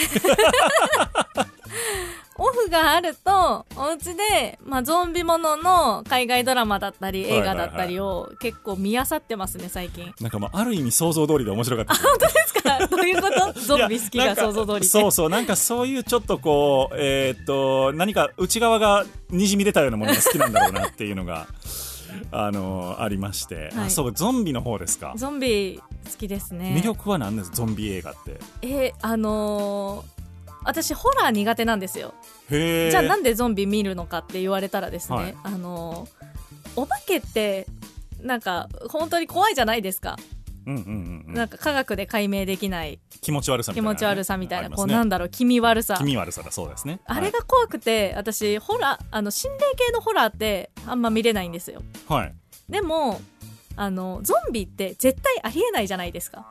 [2.39, 10.13] オフがあるとお家で、まあ、ゾンビものの海外ドラマだったり映画だったりを結構見漁ってますね最近。
[10.21, 11.93] なんかもうある意味想像通りで面白かった。
[12.25, 12.85] ですですか？
[12.87, 13.59] どういうこと？
[13.59, 21.47] ゾンビ好きが想像通りそうそうなんかそういうちょっとこうえーっと何か内側がにじみ出たようなものが好きなんだろうなっていうのが
[22.31, 23.85] あのありまして、はい。
[23.87, 25.13] あそうゾンビの方ですか？
[25.15, 26.75] ゾンビ好きですね。
[26.79, 27.51] 魅力は何です？
[27.53, 28.39] ゾンビ映画って。
[28.61, 30.16] えーあのー
[30.67, 32.13] 私ホラー苦手なんですよ。
[32.49, 35.35] じゃあなんでゾンビ見るのかって言われたらですね、はい。
[35.43, 36.27] あのー
[36.75, 37.65] お化けって
[38.21, 40.15] なんか本当に怖いじゃないですか、
[40.67, 41.33] うんうんうんうん。
[41.33, 42.99] なんか科学で解明できない。
[43.21, 45.95] 気持ち悪さみたいなね、気持ち悪さみたいな、こうなんだろう気味悪さ。
[45.97, 46.99] 気味悪さだそうですね。
[47.05, 51.81] あれが怖くて、私ホラーあの心霊系のホラーってあんま見れないんですよ。
[52.07, 52.35] はい、はい
[52.69, 53.21] でも
[53.77, 56.49] あのゾンビって絶対ありえないじゃないですか、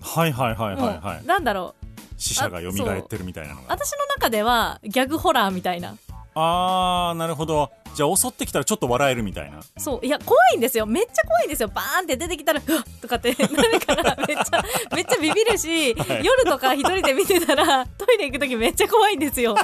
[0.00, 1.83] はいはいはいはいもはうなんだろう
[2.24, 3.66] 死者が蘇ってるみたいなのが。
[3.68, 5.94] 私の中ではギャグホラーみたいな。
[6.34, 7.70] あーなるほど。
[7.94, 9.60] じゃあ襲ってきたらちょっと笑えるみたいな。
[9.76, 10.06] そう。
[10.06, 10.86] いや怖いんですよ。
[10.86, 11.68] めっちゃ怖いんですよ。
[11.68, 13.34] バーンって出てきたらうわっとかって。
[13.34, 14.64] なるからめっちゃ
[14.96, 16.24] めっちゃビビるし、はい。
[16.24, 19.54] 夜とか一人で見てたらトイレ行く時めっちゃ怖いんですよ。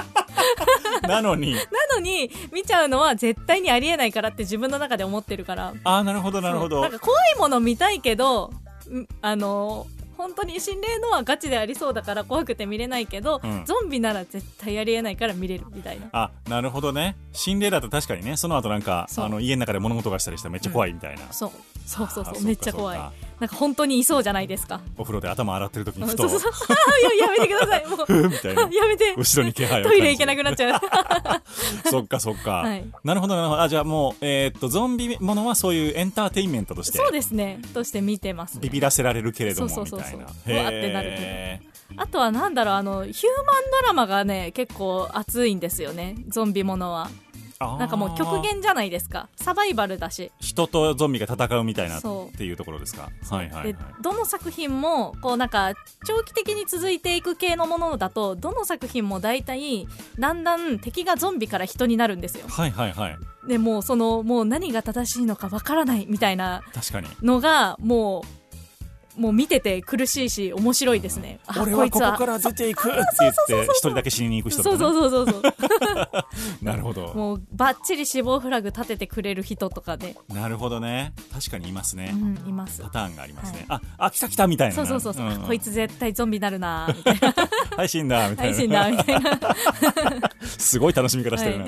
[1.01, 1.55] な なのに。
[1.95, 5.73] のに見ちゃうのは絶対にありえないからって自分の中で思ってるから。
[5.83, 6.81] あーなるほどなるほど。
[6.81, 8.53] なんか怖いもの見たいけど
[8.89, 9.87] んあの
[10.21, 13.65] 本当に心霊のはガチでありそうだから怖くて見れないけど、うん。
[13.65, 16.09] ゾンビなら絶対ありえないから見れるみたいな。
[16.11, 17.15] あなるほどね。
[17.31, 21.51] 心霊だと確かにねその後なんかあの家の中で物事がしたりしたらめっちゃ怖いみたいな、そう。
[21.85, 22.33] そうそうそう。
[22.37, 22.99] あめっちゃ怖い
[23.41, 24.81] なんか本当にいそうじゃないですか。
[24.99, 26.29] お風呂で頭洗ってる時にふと。
[26.29, 26.75] そうそうそう。
[27.19, 27.87] ややめてください。
[27.87, 28.29] もう。
[28.29, 28.61] みたいな。
[28.71, 29.15] やめて。
[29.17, 30.79] 後ろに気配をトイレ行けなくなっっちゃう。
[31.89, 32.85] そっかそっか、はい。
[33.03, 33.61] なるほどなるほど。
[33.63, 36.99] あじゃあもうえーっとゾンビものはそういうエンターテインメントとして。
[36.99, 37.59] そうですね。
[37.73, 38.59] として見てます、ね。
[38.61, 40.19] ビビらせられるけれどもそうそうそうそう。
[40.19, 41.61] みたいなうわってなるへ
[41.97, 43.13] あとはなんだろうあのヒュー
[43.45, 46.15] マンドラマがね結構熱いんですよね。
[46.27, 47.09] ゾンビものは。
[47.09, 47.30] ー
[47.77, 49.29] なんかもう極限じゃないですか。
[49.35, 50.31] サバイバルだし。
[50.39, 52.01] 人とゾンビが戦うみたいなっ
[52.35, 53.09] ていうところですか？
[53.29, 53.73] はいはいはい。
[53.73, 55.73] でどの作品もこうなんか
[56.05, 59.87] 長期的に続いていく系のものだとどの作品も大体
[60.19, 62.45] だんだん敵がゾンビから人になるんですよ。
[62.47, 63.17] はいはいはい。
[63.47, 67.07] でもうそのもう何が正しいのかわからないみたいな確かに。
[67.21, 68.40] のがもう
[69.21, 71.39] もう見てて苦しいし面白いですね。
[71.45, 72.07] あ俺こいつは。
[72.07, 75.43] はここから出ていくって言って一人だけ死にに行く人ね、そうそうそうそう
[76.61, 77.13] なるほど。
[77.13, 81.13] もうバッチリ死亡フラグ立ててくれる人とかで、なるほどね。
[81.33, 82.81] 確かにいますね、うん、います。
[82.81, 84.75] パターンがありますね、ああ来た来たみたいな。
[84.75, 85.29] そうそうそうそう、ん。
[85.29, 87.35] あこいつ絶対ゾンビになるなみたいな
[87.75, 88.53] 配信だみたいな。
[88.55, 89.39] 配信だみたいな、
[90.41, 91.65] すごい楽しみ方してるな、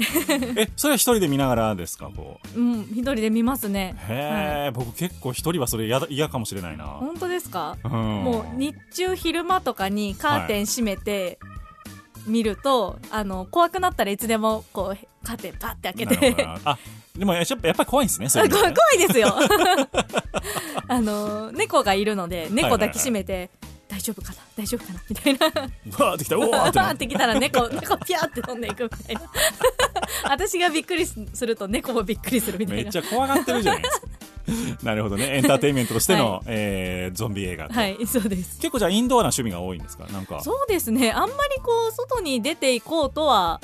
[0.58, 2.60] えそれは一人で見ながらですかこう？
[2.60, 3.96] うん、一人で見ますね。
[4.08, 7.92] へえ、僕結構一人はそれ嫌かもしれないな、本当ですか、うん。
[8.24, 11.40] もう日中昼間とかにカーテン閉めて
[12.26, 16.78] 見ると、あの怖くなったらいつでもこうカーテンパッて開けてあ
[17.18, 19.36] でもやっぱやっぱり怖いんですねそういうの怖い怖いですよ。
[20.88, 23.50] あの猫がいるので猫抱きしめて、
[23.94, 24.40] 大丈夫かな？
[24.58, 25.00] 大丈夫かな？
[25.08, 25.40] みたいな。
[25.98, 26.38] バーってきた。
[26.40, 29.22] おおーってきたら猫猫ピャーって飛んでいくみたいな。
[30.30, 32.84] 私がびっくりすると猫もびっくりするみたいな。
[32.84, 34.08] めっちゃ怖がってるじゃないですか。
[34.84, 35.38] なるほどね。
[35.38, 38.58] エンターテインメントとしての、えーゾンビ映画と、はいそうです。
[38.60, 40.06] 結構じゃあインドアな趣味が多いんですか？
[40.08, 40.42] なんか。
[40.42, 41.12] そうですね。
[41.12, 43.62] あんまりこう外に出ていこうとは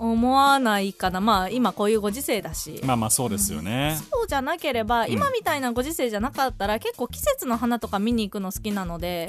[0.00, 1.20] 思わないかな。
[1.20, 5.12] まあ今こういうご時世だし、まあまあそうですよね、そうじゃなければ、ん。
[5.12, 9.28] 今みたいなご時世じゃなかったら結構季節の花とか見に行くの好きなので、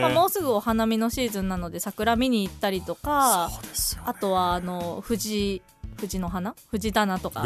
[0.00, 5.62] まあ、もうすぐお花見のシーズンなので桜見に行ったりとかね、あとはあの藤
[5.96, 6.54] 藤の花？
[6.70, 7.42] 藤棚とか。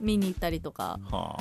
[0.00, 0.98] 見に行ったりとか。
[1.10, 1.36] は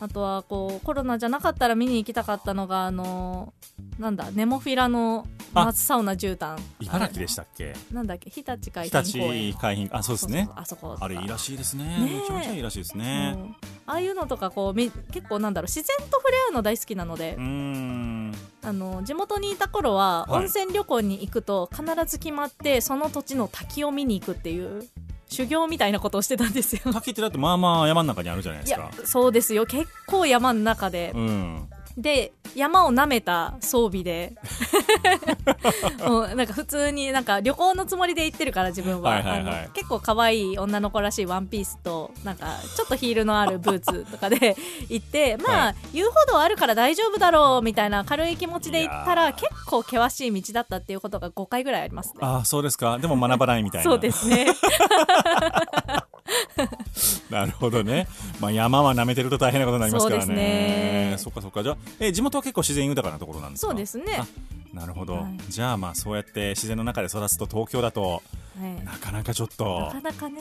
[0.00, 0.04] あ。
[0.04, 3.52] あとはこうコロナじゃなかったら見に行きたかったのがあの
[3.98, 6.58] なんだネモフィラの夏サウナ絨毯。
[6.80, 7.74] 茨城でしたっけ？
[7.90, 8.30] あなんだっけ？
[8.30, 9.46] 日立海日浜公園。
[9.48, 9.98] 立海浜。
[9.98, 10.48] あそうですね。
[10.56, 10.96] あそこ。
[10.98, 11.98] あれいいらしいですね。
[12.00, 13.34] めちゃめちゃいいらしいですね。
[13.36, 13.38] う。
[13.38, 17.34] んああいうのとかこうみ結構なんだろう自然と触れ合うの大好きなので。
[17.36, 18.34] うー、ん。
[18.64, 20.40] あの地元にいた頃ははい。
[20.42, 24.88] 温泉旅行に行くと必ず決まってその土地の滝を見に行くっていう
[25.32, 26.92] 修行みたいなことをしてたんですよ。
[26.92, 29.66] 滝ってだってまあまあ山の中にあるじゃないでいやすかそうですよ。
[29.66, 34.34] 結構山の中で、うんで山を舐めた装備で。
[36.06, 39.58] も うなんか普通になんか旅行のつもりで行ってるから自分は,、はいはいはい。
[39.58, 44.56] あの結構可愛い女の子らしいワンピースとなんかちょっとヒールのあるブーツとかで
[44.88, 52.14] 行ってまあ、は遊歩道あるから大丈夫だろうみたいな軽い気持ちで行ったら結構険しい道だったっていうことが5回ぐらいありますね。
[52.20, 52.98] ああそうですか。
[52.98, 53.84] でも学ばないみたいな。
[53.90, 54.46] そうですね
[57.30, 58.08] なるほどね、
[58.40, 61.14] まあ、山は舐めてると大変なことになりますからね。
[61.18, 61.62] そっかそっか。
[61.62, 63.70] じゃあえ地元は結構自然豊かなところなんですか？
[63.70, 64.18] そうですね。
[64.18, 64.26] あ
[64.74, 65.38] なるほど、はい。
[65.48, 68.22] じゃあまあそうやって自然の中で育つと東京だと
[68.60, 68.84] はい。
[68.84, 70.40] なかなかちょっなとかなかね。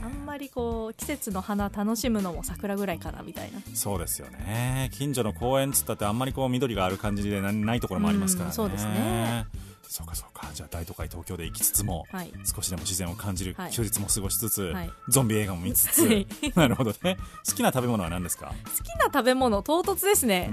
[0.00, 3.60] あんまりこう季節の花楽しむのも桜ぐらいかなみたいな。
[3.74, 4.90] そうですよね。
[4.92, 8.50] 近所の公園っつったってあんまりこう緑がある感じでなないところもありますからね。
[8.50, 9.46] うんそうですね
[9.90, 10.50] そうかそうか。
[10.54, 12.32] じゃあ大都会東京で生きつつも、はい。
[12.44, 13.72] 少しでも自然を感じるはい。
[13.72, 14.90] 休日も過ごしつつ、はい。
[15.08, 16.26] ゾンビ映画も見つつ、はい。
[16.54, 17.16] なるほどね。
[17.46, 18.48] 好きな食べ物は何ですか？
[18.76, 20.50] 好きな食べ物唐突ですね。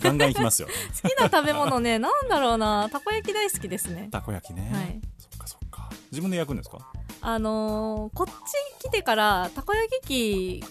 [0.00, 0.68] ガンガンいきますよ。
[1.02, 2.88] 好きな食べ物ねなんだろうな。
[2.90, 4.08] たこ焼き大好きですね。
[4.10, 5.00] たこ焼きね、はい。
[5.18, 5.90] そっかそっか。
[6.10, 6.78] 自分で焼くんですか？
[7.20, 8.32] あのーこっち
[8.88, 10.64] 来てからたこ焼き器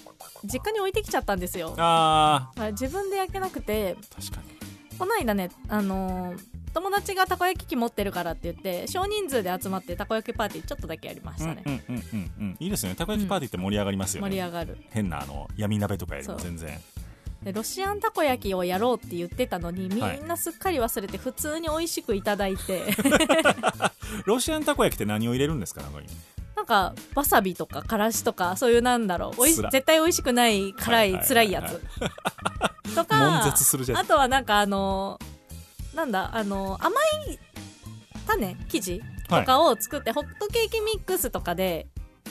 [0.46, 4.58] 実家に置いてきちゃったんですよあはい自分で焼けなくてー確かに
[4.98, 6.40] この間ねあのー
[6.78, 12.32] 友達がたこ焼き器持ってるからって言って少人数で集まってたこ焼きパーティーちょっとだけやりましたね、うんうんうんうん。
[12.40, 12.94] うんいいですね。
[12.94, 14.78] たこ焼きパーティーって盛り上がりますよね、盛り上がる。
[14.92, 16.80] 変なあの闇鍋とかよりも全然。
[17.42, 20.22] でロシアンたこ焼きをやろうって言ってたのにみはい。
[20.22, 22.84] んなすっかり忘れて普通に美味しくいただいて。
[24.26, 26.08] ロシアンたこ焼きって何を入れるんですか中に
[26.56, 29.42] なんかわさびとかからしとかそういうなんだろう。
[29.42, 33.44] おい絶対美味しくない辛いはいはいはいはい辛いやつとか
[33.96, 35.20] あとはなんかあの
[35.98, 36.92] なんだあの甘
[37.28, 37.40] い
[38.28, 41.88] 種生地とかを作って、ホットケーキミックスとかで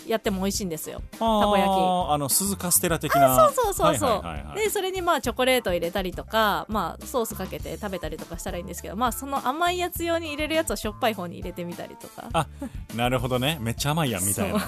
[0.07, 1.02] やっても美味しいんですよ。
[1.12, 2.12] たこ焼き。
[2.12, 3.50] あの鈴カステラ的な。
[3.50, 4.64] そうそうそうそう、はいはいはいはい。
[4.64, 12.29] でそれにまあチョコレート入れたりとか、まあ、ソースかけて食べたりとかしたらいいんですけど、まあ、その甘いやつ用に入れるやつをしょっぱい方に入れてみたりとか。
[12.33, 12.46] あ
[12.94, 13.59] なるほどね。
[13.61, 14.64] めっちゃ甘いやんみたいな。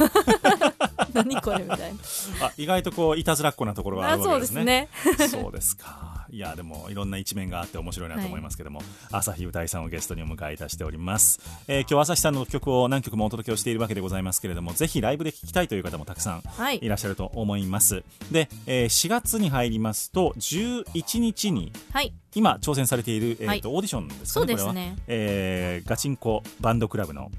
[1.14, 1.98] 何これみたいな。
[2.46, 5.28] あ意外とこういたずらっ子なところがあるわけですすでねね。
[5.28, 18.02] そうですかいやでもいろんな一面があって面白いなと思いますけども、朝日歌いさんをゲストにお迎えいたしております、えー今日朝日さんの曲を何曲もお届けをしているわけでございますけれどもぜひライブで聴きたいという方もたくさんはいいらっしゃると思います。
[18.30, 22.12] で、えー4月に入りますと11日にはい。
[22.34, 23.62] 今挑戦されている、えーとはい。
[23.64, 24.62] オーディションですかねね。
[24.62, 27.30] これは、えーガチンコバンドクラブのはい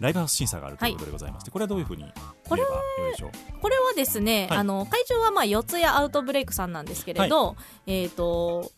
[0.00, 2.04] ライブハウス審査があるということでございまして、これはどういうふうに
[2.48, 2.68] これは
[3.12, 3.30] でしょう？
[3.60, 4.58] これはですね、はい。
[4.58, 8.70] あの会場はまあ四谷アウトブレイクさんなんですけれど、えっ、と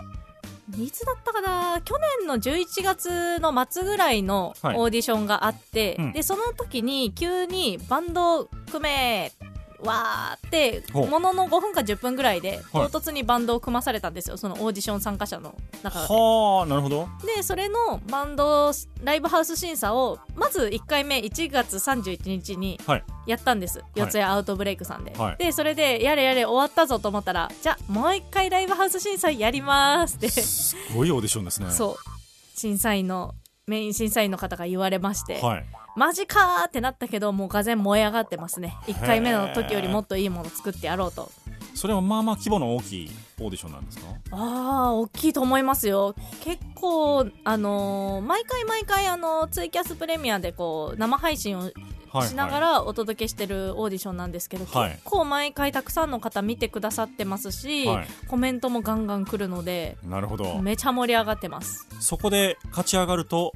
[0.78, 1.80] いつだったかな？
[1.82, 4.76] 去年の11月の末ぐらいのオはい。
[4.76, 6.12] ーディションがあって、うん。
[6.12, 9.32] でその時に急にバンド組め
[9.80, 12.90] わーってものの5分か10分ぐらいではい。
[12.90, 14.36] 唐突にバンドを組まされたんですよ。
[14.36, 16.06] そのオーディション参加者の中で。
[16.14, 17.08] はあなるほど。
[17.24, 18.72] でそれのバンド
[19.02, 23.04] ライブハウス審査をまず1回目1月31日にはい。
[23.26, 25.36] やったんです、四谷アウトブレイクさんで、はい。
[25.36, 30.30] でそれでやれやれ終わったぞと思ったらじゃあもう一回ライブハウス審査やりますって。
[30.30, 31.70] すごいオーディションですね。
[31.70, 32.58] そう。
[32.58, 33.34] 審査員の
[33.66, 35.64] メイン審査員の方が言われまして、はい
[35.98, 38.76] マジかーってなったけどもうがぜん燃え上がってますね。
[38.86, 41.30] 1回目の時よりもっといいもの作ってやろうと。
[41.74, 44.06] それはまあまあ規模の大きいオーディションなんですか？
[44.32, 46.14] あー大きいと思いますよ。
[46.40, 51.70] 結構あのー毎回毎回あのツイキャスプレミアでこう生配信を
[52.10, 54.90] はいしながらお届けしてるオーディションなんですけど、はい。
[54.92, 58.06] 結構毎回たくさんの方見てくださってますし、はい。
[58.26, 60.58] コメントもガンガン来るのでなるほど。
[60.60, 61.86] めちゃ盛り上がってます。
[62.00, 63.52] そこで勝ち上がると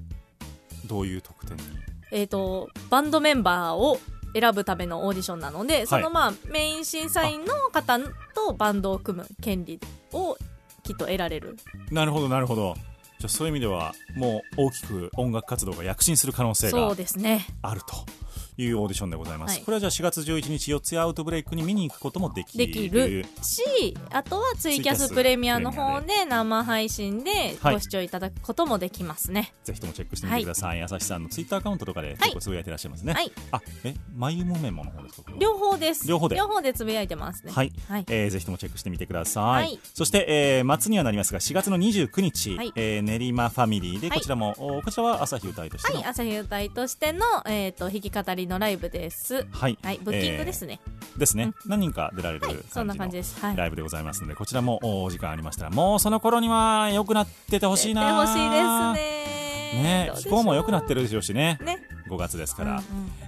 [0.86, 1.62] どういう得点に？
[2.12, 3.98] えっ、とバンドメンバーを
[4.34, 7.98] 選ぶためのオーディションなので、そのまあメイン審査員の方
[8.34, 9.80] とバンドを組む権利
[10.12, 10.36] を
[10.82, 11.56] きっと得られる。
[11.90, 12.74] なるほどなるほど。
[13.18, 17.46] じゃあそういう意味ではもう大きく音楽活動が躍進する可能性そがうですね。
[17.62, 18.04] あると
[18.56, 19.62] いうオーディションでございます、はい。
[19.62, 22.66] これはじゃあ4月11日四谷アウトブレイクに見に行くこともできる。
[22.66, 27.74] できるしあとはツイキャスプレミアの方で生配信ではい。
[27.74, 29.52] ご視聴いただくこともできますね。
[29.64, 33.32] ぜひともチェックしてみてください、朝日さんのツイッターアカウントとかで結構つぶやいてらっしゃいますね、はい。
[33.50, 35.22] あえ眉毛メモの方ですか？
[35.22, 35.94] これは両方で？
[35.94, 36.28] す両方
[36.62, 37.52] でつぶやいてますね。
[37.52, 38.04] はい、はい。
[38.08, 39.80] えーぜひともチェックしてみてください、はい。
[39.94, 42.72] そして、えー末にはなりますが4月の29日、はい。
[42.76, 44.18] えー練馬ファミリーではい。
[44.18, 49.46] こちらも、おこちらは朝日歌いとしてのはい、朝日歌いとしての、えー、と弾き語りのライブです。
[49.50, 50.80] はい、はい、ブッキングですね。
[50.84, 53.38] えーですね、何人か出られるはいそんな感じです。
[53.40, 53.56] はい。
[53.56, 59.51] ライブでございますのでこちらもお時間ありましたらもうその頃には良くなっててほしいなほしいですね。
[59.74, 60.12] ね。
[60.16, 61.58] 気候も良くなってるでしょうしね。
[61.62, 61.82] ね。
[62.08, 62.84] 5月ですから、うんうん。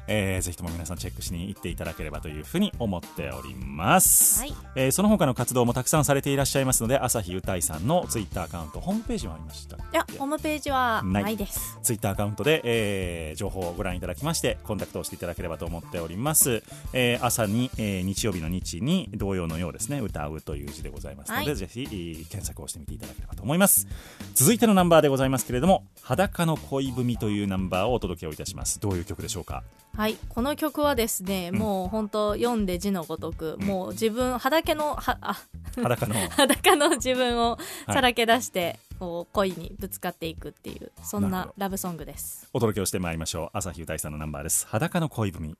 [0.06, 4.54] えーぜひとも皆さんチェックしに行っていただければというふうに思っております、はい。
[4.76, 11.78] えーその他の活動もたくさんされていらっしゃいますので朝日うたいさんのツイッターアカウントホームページもありましたいやホームページはないです。
[11.82, 20.00] ツイッターアカウントで、えー情報をご覧いただきましてコンタクトをしていただければと思っております、えー朝に、えー日曜日の日に同様のようですね。
[20.00, 21.56] 歌うという字でございますので、はい。
[21.56, 23.86] ぜひ、えー検索をしてみていただければと思います。
[24.34, 28.80] 続いてのナンバーでございますけれども「裸の恋文」というナンバーをお届けをいたします。
[28.80, 29.62] どういう曲でしょうか？
[29.96, 31.58] はいこの曲はですね、うん。
[31.58, 33.66] もう本当読んで字のごとく、うん。
[33.66, 35.36] もう自分裸のはあ
[35.76, 36.14] 裸の。
[36.30, 37.58] 裸の自分をは
[37.90, 37.94] い。
[37.94, 42.48] さらけ出して、こう恋にぶつかっていくっていうそんなラブソングです。
[42.52, 43.50] お届けをしてまいりましょう。
[43.52, 45.56] 朝日うたいさんのナンバーです「裸の恋文」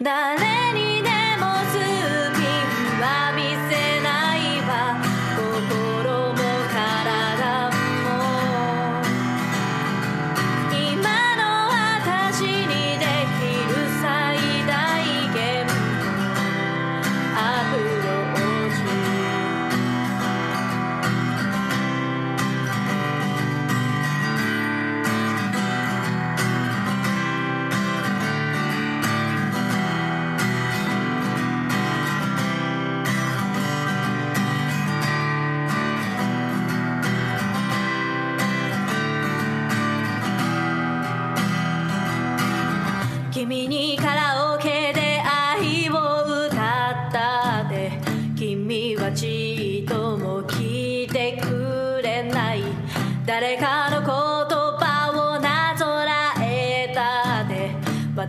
[0.00, 0.34] 誰
[0.72, 4.05] にでもスピンは見せ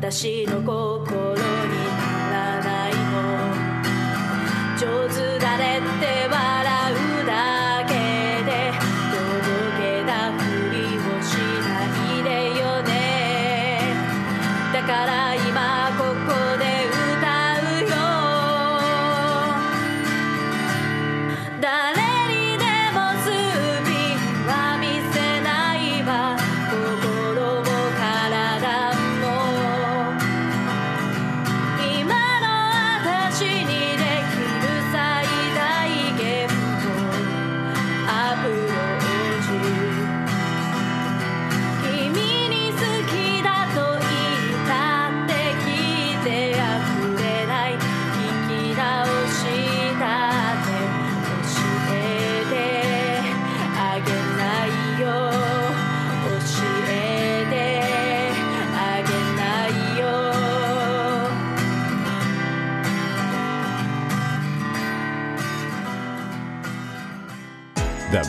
[0.10, 1.27] 私の心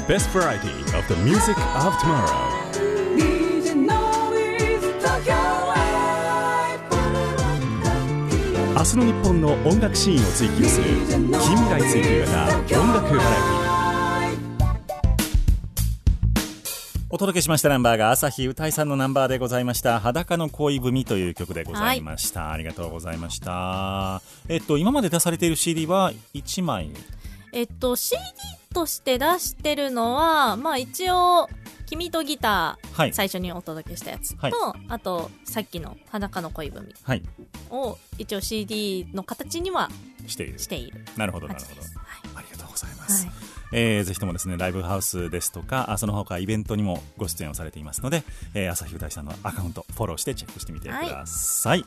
[0.09, 2.57] best variety of the music of tomorrow.
[8.75, 13.69] 明日の日本の音楽シーンを追求する近未来追求型音楽バラエティ
[17.11, 26.91] お届けしましたナンバーが朝日うたいさんのナンバーでございました「裸の恋文」という曲でございました、ありがとうございましたえっと今まで出されている CD は1枚
[27.53, 28.18] えっと CD
[28.72, 31.49] として出してるのはまあ一応
[31.86, 33.14] 「君とギター」はい。
[33.14, 34.53] 最初にお届けしたやつと、はい。
[34.88, 37.22] あとさっきの「裸の恋文はい」
[37.70, 39.90] を一応 CD の形には
[40.26, 40.59] している。
[40.59, 41.05] している。
[41.16, 41.80] なるほどなるほど。
[41.80, 41.90] はい。
[42.36, 43.34] ありがとうございます、はい。
[43.72, 48.24] えーぜひともですねライブハウスですとかあその他イベントにもご出演をされていますので、
[48.55, 51.84] えー朝日うたいさんのアカウントフォローしてチェックしてみてください、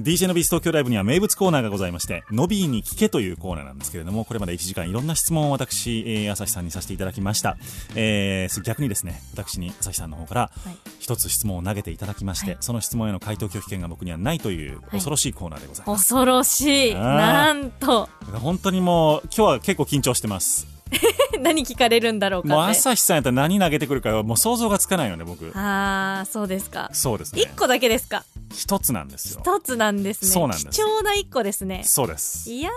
[0.00, 7.58] DJ のビース東京ライブには名物コーナーがございまして、のびーに聞けというコーナーなんですけれども、これまで1時間いろんな質問を私、えー朝日さんにさせていただきました。
[7.94, 16.04] えー逆にですね、私に朝日さんの方からはい一つ質問を投げていただきまして、はいその質問への回答拒否権が僕にはないという恐ろしいコーナーでございます。
[16.08, 20.71] 恐ろしいなんと本当にもう、今日は結構緊張してます。
[21.40, 25.50] 何聞かれるんだろうかってもう朝日さんやったら何投げてくるかもう想像がつかないよね、僕。
[25.56, 27.48] ああそうですかそうですね一。
[27.56, 28.24] 個だけですか？
[28.52, 29.40] 一つなんですよ。
[29.42, 32.50] 一つなんですねそうなんです貴重な一個ですねそうです。
[32.50, 32.72] いやー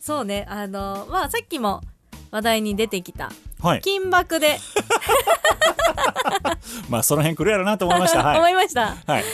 [0.00, 1.82] そうねあのまあさっきも
[2.30, 3.80] 話題に出てきたはい。
[3.82, 4.58] 金箔で、
[6.88, 8.20] まあ、その辺来るやろなと思いました。
[8.20, 8.52] 思はい。
[8.52, 9.24] いましたはい。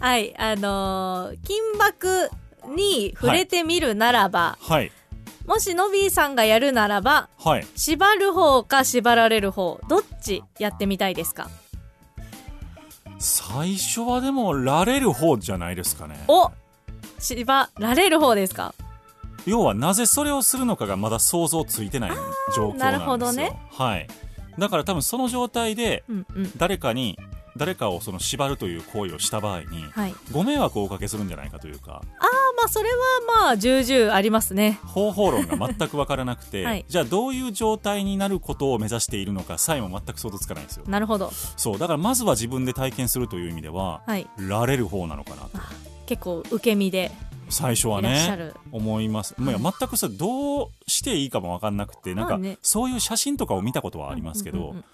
[0.00, 2.30] はいあのー金箔
[2.76, 4.92] に触れてみるならば、はい。
[5.50, 7.66] もしのびーさんがやるならばはい。
[7.74, 11.50] 縛る方か縛られる方どっちやってみたいですか？
[13.18, 16.22] 最初はでも、られる方じゃないですかね。
[16.28, 16.52] お
[17.18, 18.76] 縛られる方ですか？
[19.44, 22.74] 要は、なぜそれをするのかがまだ想像ついてない状況なんですよ。
[22.78, 23.58] なるほどね。
[23.72, 24.06] はい。
[24.56, 27.18] だから多分その状態で、うんうん誰かに、
[27.56, 30.14] 誰かをその縛るという行為をした場合に、はい。
[30.32, 32.24] ご迷惑をおかけするんじゃないかというかあ
[32.56, 32.96] まあそれは
[33.44, 34.78] まあ重々ありますね。
[34.84, 36.84] 方法論が全く分からなくて、 はい。
[36.88, 40.84] じゃあどういう状態になることを目指しているのかさえも全く想像つかないんですよ。
[40.86, 41.30] なるほど。
[41.56, 44.26] そうだからまずは自分で体験するという意味では、はい。
[44.38, 45.50] られる方なのかなと。
[46.06, 47.12] 結構受け身で
[47.50, 54.84] 最初はいね思います、まあ、全くそれどうしていいかも分かんなくてなんか、そういう写真とかを見たことはありますけど、うんうんうん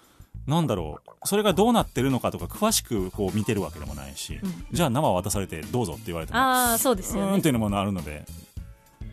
[0.47, 1.27] なんだろう。
[1.27, 4.65] それがどうなってるのかとか詳しくこう見てるわけでもないし、うん。
[4.71, 7.31] じゃあ生を渡されてどうぞって言われてもああそうですうよね。
[7.33, 8.25] ーんっていうのもあるので。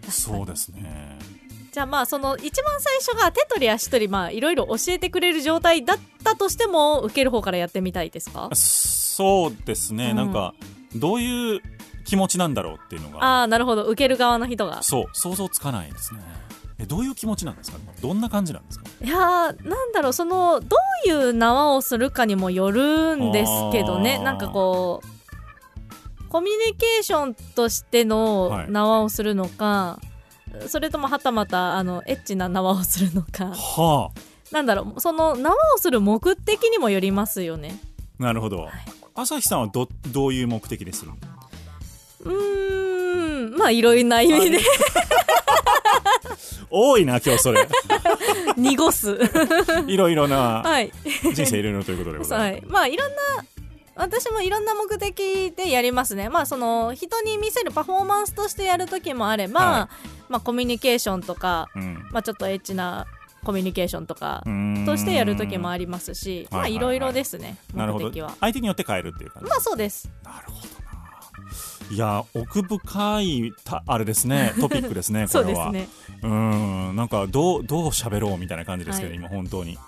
[0.08, 1.18] そうですね。
[1.72, 8.48] じゃあまあその一番最初が手取り足取りまあいろいろ教えてくれる状態だったとしても受ける方からやってみたいですか？
[8.54, 10.16] そうですね、うん。
[10.16, 10.54] なんか
[10.94, 11.62] どういう
[12.04, 13.24] 気持ちなんだろうっていうのが。
[13.24, 13.84] ああなるほど。
[13.86, 14.82] 受ける側の人が。
[14.82, 15.06] そう。
[15.14, 16.20] 想像つかないですね
[16.84, 17.78] えどういう気持ちなんですか？
[18.00, 18.84] どんな感じなんですか？
[19.02, 20.76] いやーなんだろうそのど
[21.06, 24.18] ういう縄をするかにもよるんですけどね。
[24.18, 28.72] なんかこうコミュニケーションとしてはのい。
[28.72, 30.00] 縄をするのか、
[30.66, 33.46] それともはたまたあのエッチな縄をするのか。
[33.54, 34.10] は
[34.52, 37.78] なんだろうその縄をする目的にもよりますよね。
[38.20, 38.68] あなるほど、
[39.14, 41.16] 朝日さんはどどういう目的でするの？
[42.20, 44.58] うーんまあいろいろな意味で
[46.70, 47.68] 多いな今日それ。
[48.56, 49.18] 濁す。
[49.86, 50.92] いろいろなはい。
[51.32, 53.16] 人生いろいろということでございます、はい、まあいろんな
[53.96, 56.28] 私もいろんな目的でやりますね。
[56.28, 59.88] まあその人に見せるパフォーマンスとしてやる時もあれば、は
[60.28, 62.08] まあコミュニケーションとか、うん。
[62.10, 63.06] まあちょっとエッチな
[63.44, 64.42] コミュニケーションとか
[64.86, 68.06] としてやる時もありますしまあはいろいろですねなるほど。
[68.06, 69.48] 目的は相手によって変えるっていう感じ。
[69.48, 70.10] まあそうです。
[70.24, 70.68] なるほど。
[70.68, 70.73] な
[71.90, 75.64] いや奥深いたあれですね トピックですねこれは。
[75.64, 75.88] そうね。
[76.26, 79.18] んなんかどうどう喋ろうみたいな感じですけど、はい。
[79.18, 79.78] 今本当に。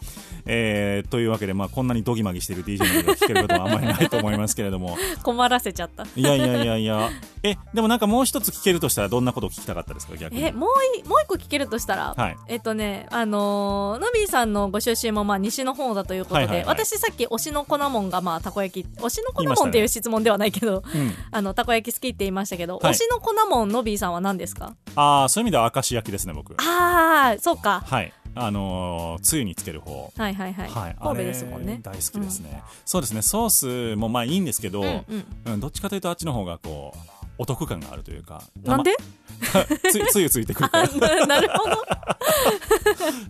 [0.47, 4.97] えーというわけで、まあ、こんなにドギマギしている DJ のが聞けることはあんまりないと思いますけれども。
[5.23, 6.05] 困らせちゃった。
[6.17, 7.11] いやいやいやいや。
[7.43, 10.43] えでもなんかもう一つ聞けるとしたらどんなことを聞きたかったですか逆に？
[10.45, 12.37] えもういもう一個聞けるとしたら、はい。
[12.49, 16.67] えっとねあのーのびーさんのご出身もまあ西の方だということで、はいはいはい。
[16.69, 22.93] 私さっき推しの粉もんがまあたこ焼き推しの粉もんっていう質問ではないけど、うん、 あのたこ焼き好きって言いましたけど、はい。
[22.93, 24.75] 推しの粉もんのびーさんは何ですか？
[24.95, 26.53] ああそういう意味では明石焼きですね僕。
[26.63, 27.83] ああそうか。
[27.87, 30.13] はいあのーつゆにつける方。
[30.17, 31.81] はいはいはい、はい、神戸ですもんね。
[31.83, 33.23] 大好きですね、そうですね。
[33.23, 33.51] ソー
[33.95, 35.25] スもまあいいんですけど、うんうん。
[35.55, 36.99] うんどっちかというとあっちの方がこう
[37.39, 38.43] お得感があるというか。
[38.63, 38.97] なんで？
[39.91, 40.89] つつゆついてくるから。
[41.27, 41.77] なるほど。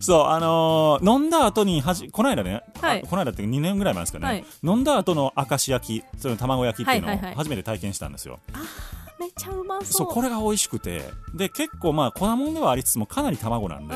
[0.00, 3.02] そうあのー飲んだ後にはじこの間ね、はい。
[3.02, 4.44] あこの間って2年ぐらい前ですかね、はい。
[4.62, 7.34] 飲んだ後の明石焼きその卵焼きっていうのをはいはいはい。
[7.36, 8.38] 初めて体験したんですよ、
[9.18, 9.84] めっちゃうまそう。
[9.84, 11.02] そうこれが美味しくて。
[11.34, 13.94] で結構まあ粉もんではありつつもかなり卵なんで。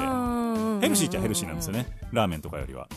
[0.81, 1.87] ヘルシーっちゃヘルシーなんですよね。
[2.13, 2.89] ラーメンとかよりは。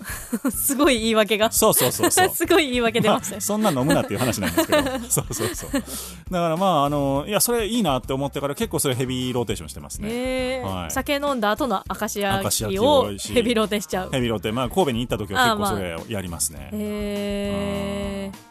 [0.50, 1.52] すごい言い訳が。
[1.52, 2.28] そうそうそうそう。
[2.34, 3.40] すごい言い訳出ましたよ。
[3.40, 4.82] そんな飲むなっていう話なんですけど。
[5.08, 5.70] そうそうそう。
[5.72, 5.84] だか
[6.30, 10.68] らまああのいやそれいいなって思ってから結構それヘビーローテーションしてますね、えー。
[10.68, 10.90] はい。
[10.90, 14.10] 酒飲んだ後の明石焼きをヘビロテしちゃう。
[14.10, 15.70] ヘビーローテまあ神戸に行った時は結あーまあ。
[15.70, 18.49] 構それをやりますね、へえ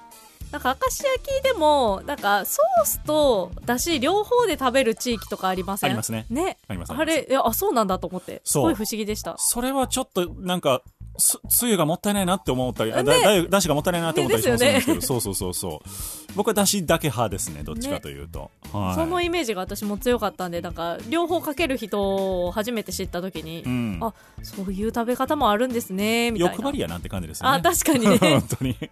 [0.52, 5.90] なんか明石焼きでもなんかソースとだし両方で食べる地域とかありません？
[5.90, 6.26] ありますね。
[6.30, 6.58] ね。
[6.68, 8.42] ありますあれいやあそうなんだと思って。
[8.44, 9.36] すごい不思議でした。
[9.38, 10.82] それはちょっとなんか
[11.18, 13.04] すつゆがもったいないなって思ったり、あね。
[13.04, 15.90] だだだしがもったいないなって思ったりしまするんですけど、ねそうそうそうそう。
[16.36, 18.96] 僕はだしだけ派ですねどっちかというと、はい。
[18.96, 24.00] そのイメージが私も強かったんでなんか両方かける人を初めて知った時に、うん。
[24.02, 26.54] あそういう食べ方もあるんですねみたいな。
[26.54, 27.58] 欲張りやなって感じですよね。
[27.58, 28.08] あ確かに。
[28.08, 28.76] ね 本当に。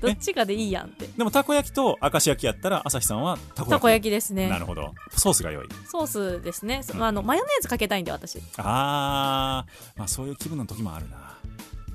[0.00, 1.08] どっちかでいいやんって。
[1.16, 3.70] でもたこ焼きと明石焼きやったら朝日さんはたこ焼き。
[3.70, 4.48] たこ焼きですね。
[4.48, 4.94] なるほど。
[5.16, 5.68] ソースが良い。
[5.86, 8.42] ソースですね、あのマヨネーズかけたいんで私。
[8.56, 11.38] あー、まあそういう気分の時もあるな。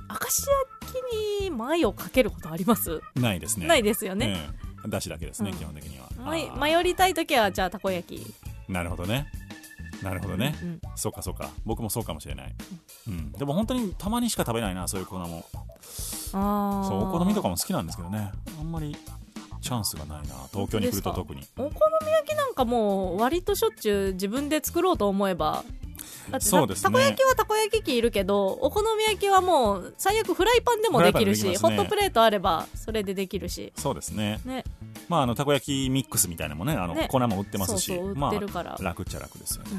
[0.10, 0.44] 明石
[0.82, 0.94] 焼
[1.42, 3.68] きにマヨかけることあります、ないですね。
[3.68, 4.50] ないですよね、え
[4.86, 5.58] えだしだけですね、うん。
[5.58, 6.10] 基本的には。
[6.18, 6.78] まいあー。
[6.78, 8.34] 迷りたい時はじゃあたこ焼き。
[8.70, 9.28] なるほどね
[10.04, 11.50] なるほどね、うんそうかそうか。
[11.66, 12.56] 僕もそうかもしれない、
[13.08, 15.46] うん、でも本当にたまにしか食べないなそういう粉も。
[16.34, 16.88] あー。
[16.88, 18.32] そうお好みとかも好きなんですけどね。
[18.60, 18.96] あんまり
[19.62, 21.42] チャンスがないな東京に来ると特に。
[21.58, 21.70] お好
[22.06, 25.64] み焼きなんかもう割としょっちゅう自分で作ろうと思えば。
[26.30, 26.84] だってたそうですね。
[26.84, 31.58] たこ焼きはたこ焼き器いるけどお好み焼きはもう最悪フライパンでもできるしね。
[31.58, 33.74] ホットプレートあればそれでできるし。
[33.76, 34.40] そうですね。
[34.46, 34.64] ね
[35.10, 37.08] まああのたこ焼きミックスみたいなのもねあのね。
[37.10, 37.94] 粉も売ってますし。
[37.94, 38.76] そうそう売まってるから。
[38.80, 39.70] あ楽っちゃ楽ですよね、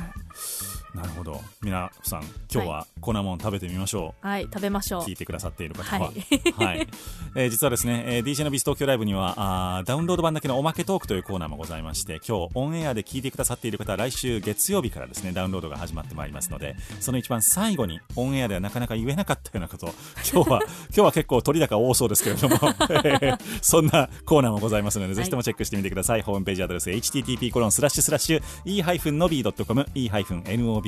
[0.94, 1.40] なるほど。
[1.62, 2.22] 皆さん
[2.52, 5.02] 今日は粉もん食べてみましょう、はい食べましょう。
[5.02, 6.64] 聞いてくださっている方は、はい。
[6.64, 6.88] はい。
[7.36, 9.34] えー実はですね、えー DJ のビス東京ライブには
[9.78, 19.94] あーダウンロード版だけのおまけトークというコーナーもございまして今日オンエアで聞いてくださっている方は来週月曜日からですねダウンロードが始まってまいりますのでその一番最後にオンエアではなかなか言えなかったようなことを
[20.32, 26.22] 今日は 今日は結構取り高多そうですけれどもえー そんなコーナーもございますので、ぜひともチェックしてみてください。
[26.22, 29.86] ホームページアドレス http コロンスラッシュスラッシュ e-nobby.com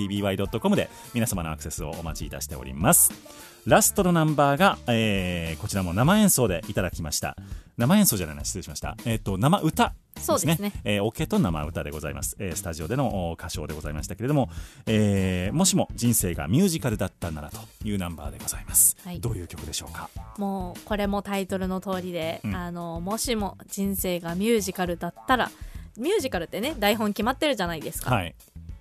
[0.00, 3.12] e-nobby.com で皆様のアクセスをお待ちいたしております。
[3.66, 7.36] ラストのナンバーが、えーこちらも生演奏でいただきました。
[7.76, 8.96] 生演奏じゃないな失礼しました。
[9.04, 10.72] えっ、と生歌そうですね。
[10.84, 14.50] えーオケと生歌でございます、えースタジオでのお歌唱でございましたけれども、
[14.86, 19.20] えーもしも人生がミュージカルだったならというナンバーでございます、はい。
[19.20, 20.08] どういう曲でしょうか？
[20.38, 22.54] もうこれもタイトルの通りで、うん。
[22.54, 25.50] あのもしも人生がミュージカルだったら
[25.98, 28.34] ミュージカルってね台本決まってるじゃないですか、はい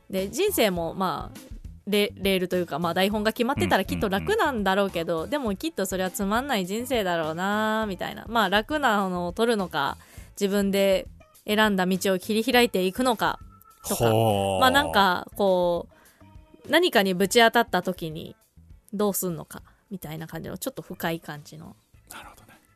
[0.10, 1.40] で人生もまあ
[1.88, 8.26] レレールというか、まあ、台本が決まってたらきっと楽なんだろうけど、でもきっとそれはつまんない人生だろうなみたいな。
[8.28, 9.98] まあ楽なのを取るのか
[10.40, 11.08] 自分で
[11.46, 13.40] 選んだ道を切り開いていくのか
[13.88, 14.06] とか。
[14.60, 15.88] まあなんかこ
[16.68, 18.36] う何かにぶち当たった時に
[18.94, 21.76] どうすんのかみたいな感じのちょっと深い感じの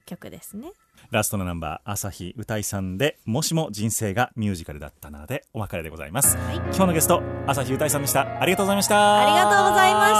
[0.05, 0.71] 曲ですね
[1.11, 6.57] ラストのナンバー朝日歌いさんでもしも人生がミュージカルだったならでお別れでございます、はい。
[6.57, 8.39] 今日のゲスト朝日歌いさんでした。
[8.39, 9.21] ありがとうございました。
[9.21, 10.13] ありがとうございまし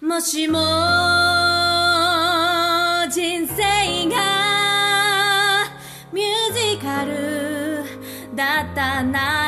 [0.00, 0.06] た。
[0.06, 0.58] もしも
[3.10, 4.16] 人生が
[6.12, 7.82] ミュージカル
[8.36, 9.45] だったな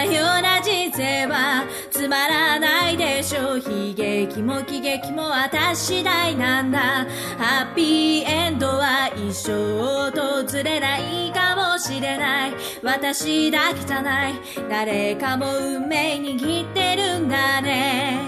[0.00, 3.58] 見えたような人生はつまらないでしょう。
[3.58, 6.78] 悲劇も喜劇も私次第なんだ。
[7.38, 12.52] ハッピーエンドは一生訪れないかもしれない。
[12.82, 14.34] 私だけじゃない。
[14.68, 18.20] 誰かも運命握ってるんだね。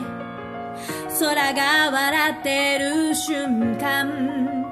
[1.18, 4.62] 空が笑ってる瞬間。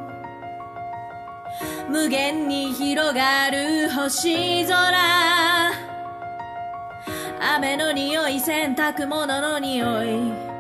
[1.89, 5.90] 無限に広がる星空。
[7.43, 10.51] 雨の匂い洗濯物の匂い。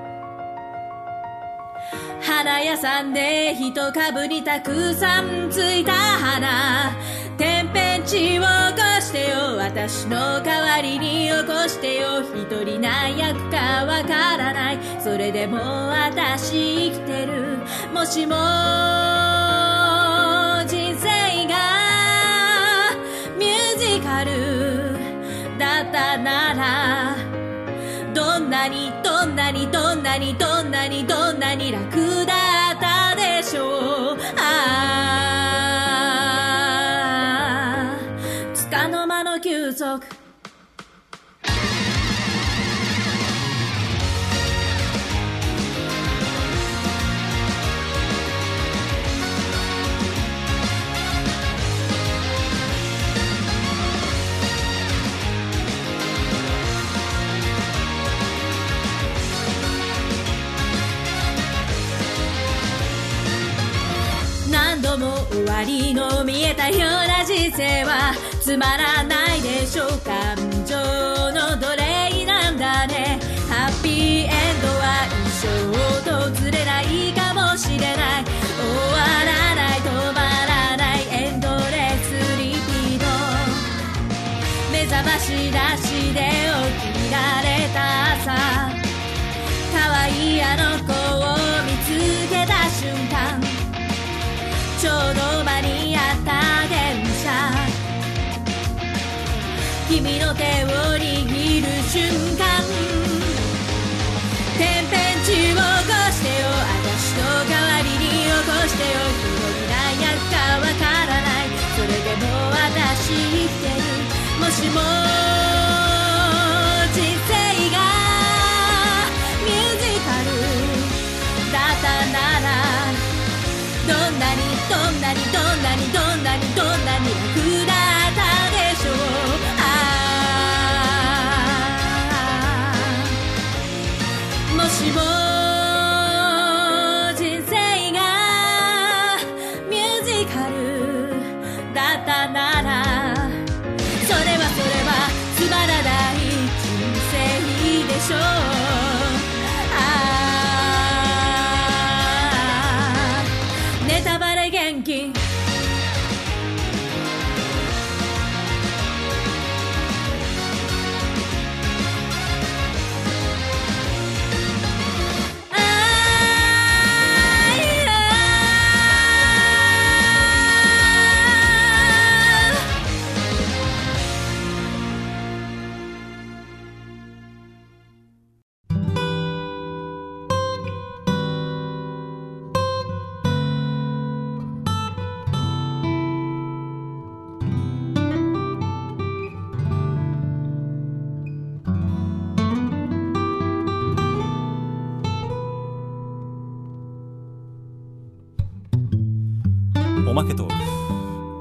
[2.22, 6.93] 花屋さんで一株にたくさんついた花。
[7.37, 12.22] 天変地を起こしてよ私の代わりに起こしてよ。
[12.22, 14.78] 一人何役かわからない。
[15.01, 17.59] それでも私生きてる。
[17.93, 18.35] もしも
[20.66, 22.95] 人生が
[23.39, 24.99] ミュージカル。
[25.61, 27.16] だったなら
[28.14, 32.20] どんなにどんなにどんなにどんなにどんなに楽
[68.51, 69.90] つまらないでしょう。
[70.01, 70.34] 感
[70.66, 73.20] 情の奴隷なんだね。
[73.48, 74.30] ハッピーエン
[74.61, 78.24] ドは一生訪れないかもしれない。
[78.26, 78.34] 終
[78.90, 80.18] わらない止ま
[80.51, 82.11] らないエンドレス
[82.42, 83.07] リピート
[84.72, 85.55] 目覚まし出
[85.86, 87.78] しで起きられた
[88.18, 88.34] 朝。
[89.70, 93.40] 可愛いあの子を見つけた瞬間。
[94.80, 96.59] ちょうど間に合った
[99.91, 102.07] 君の手を握る瞬
[102.38, 102.62] 間。
[104.57, 106.47] 天変地を起こしてよ。
[106.95, 108.95] 私の代わりに起こしてよ。
[109.11, 111.51] 一人何役かわからない。
[111.74, 113.82] それでも私生きてる
[114.38, 114.78] もしも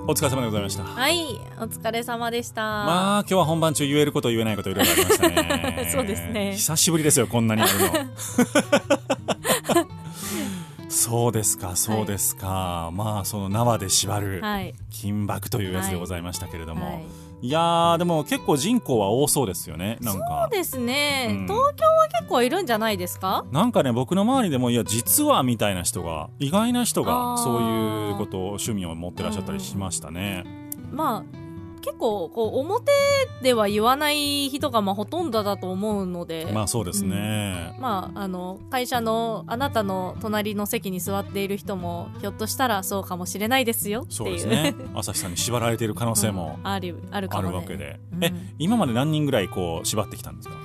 [0.10, 0.84] お疲れ様でございました。
[0.86, 2.64] はいお疲れ様でした。
[2.64, 5.88] まあ今日は本番中言えること言えないこといろいろありましたね。
[5.93, 6.53] そうですね。
[6.53, 7.91] 久しぶりですよこんなにやるの。
[10.89, 14.74] そうですかそうですか、まあその縄で縛るはい。
[14.89, 17.03] 金箔というやつでございましたけれども、はい
[17.42, 21.44] い、やーでも結構人口は多そうですよねなんそうかですね、うん。
[21.44, 23.46] 東京は結構いるんじゃないですか？
[23.52, 30.44] なんかね僕の周りでもいや実はみたいな人が意外な人がそういうことを趣味を持ってらっしゃったりしましたね、
[30.92, 31.39] まあ
[31.82, 32.92] 結構こう表
[33.42, 36.50] では言わない人がまあほとんどだと思うので。
[36.54, 44.76] まあそうですね、まあ、あの会社のあなたの隣の席に座っている人もひょっとしたらそうかもしれないですよそうですね。
[44.94, 48.24] 朝日さんに縛られている可能性もう んあるあるかあも、ね、るわけで、うん。
[48.24, 50.56] え今まで何人ぐらいこう縛ってきたんですか？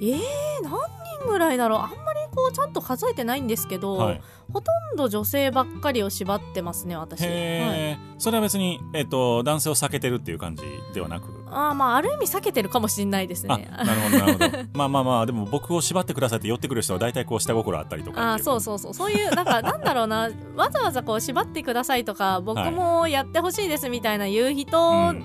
[0.00, 0.18] えー、
[0.62, 0.78] 何人
[1.26, 1.78] ぐらいだろう。
[1.80, 4.20] あんまりこうちゃんと数えてないんですけど、はい。
[4.52, 10.62] ほとんど女性ばっかりを縛ってますね私、はい、それは別に、えっと男性を避けてるっていう感じ
[10.94, 11.26] ではなく？
[11.50, 14.64] あーまあある意味避けてるかもしれないですあねなるほどなるほど。
[14.72, 18.94] まあまあまあでも僕を縛ってくださいって寄ってくる人は大体こう下心あったりとかあそうそうそう。
[18.94, 20.30] そういうなんか なんだろうな。
[20.56, 25.24] わざわざこう縛ってくださいとか僕もやってほしいですみたいな言う人うん。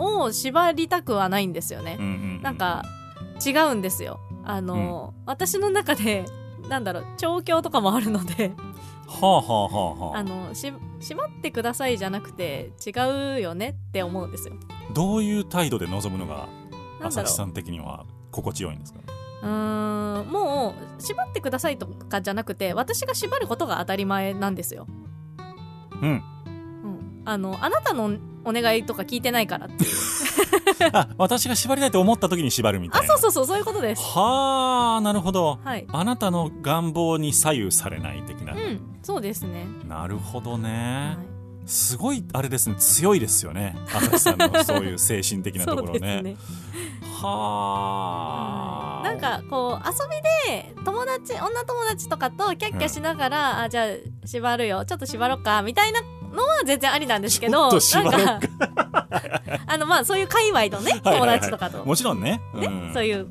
[0.00, 2.42] を縛りたくはないんですよね、うんうん。
[2.42, 2.84] なんか
[3.44, 6.24] 違うんですよあの、私の中で
[6.68, 8.52] なんだろう調教とかもあるので
[9.06, 10.18] はあはあはあはあ。
[10.18, 14.54] あのし縛ってくださいじゃなくて違うよねって思うんですよ。
[14.92, 16.48] どういう態度で臨むのが
[17.00, 19.00] 朝日さん的には心地よいんですか？
[19.42, 24.86] うーんもう縛ってくださいとかじゃなくて私が縛ることが当たり前なんですよ、
[26.02, 26.10] うん。
[26.10, 29.90] うん、あのあなたのお願いとか聞いてないからっていう
[30.92, 33.14] あ私が縛りたいと思った時に縛るみたいな。
[33.14, 34.02] あそうそうそうそういうことです。
[34.02, 35.58] はあなるほど。
[35.64, 35.86] はい。
[35.90, 41.16] あなたの願望に左右されない的な、うんそうですね、なるほどはね、
[41.64, 41.68] い。
[41.68, 42.76] すごいあれですね。
[42.78, 43.76] 強いですよね。
[43.94, 46.22] 朝日さんのそういう精神的なところ そうですね。
[46.22, 46.36] ね
[47.22, 49.08] はあ。
[49.08, 53.86] なんかこう遊びで友達女友達とかとキャッキャしながら、あじゃあ
[54.26, 54.84] 縛るよ。
[54.84, 55.62] ちょっと縛ろうか。
[55.62, 56.00] みたいな
[56.38, 57.80] のは全然ありなんですけど なん
[58.10, 58.40] か
[59.66, 61.40] あのまあそういう界隈のね友はいはいはい。
[61.40, 62.40] 達とかと、もちろんね。
[62.54, 62.94] ね、うん。
[62.94, 63.26] そういう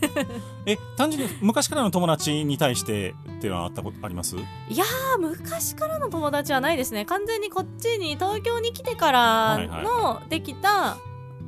[0.64, 4.36] え単純に昔からの友達に対してっていうのはあったことあります？
[4.36, 4.40] い
[4.74, 7.04] やー昔からの友達はないですね。
[7.04, 10.96] 完全にこっちに東京に来てからはいのできた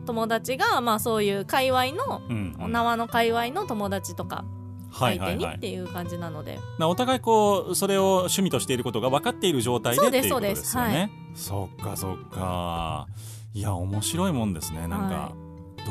[0.07, 4.37] 友達が、まあそういう界隈のうん、お縄の界隈の友達とか。
[4.37, 4.62] はい
[4.93, 5.53] 相手にっはい。
[5.53, 11.11] はいていう感じなので、なお互いこうそれを趣味としていることが分かっている状態でそうっていうことですよね。
[11.35, 13.07] そっかそっか。
[13.55, 14.87] いや面白いもんですね。
[14.87, 15.33] なんか、は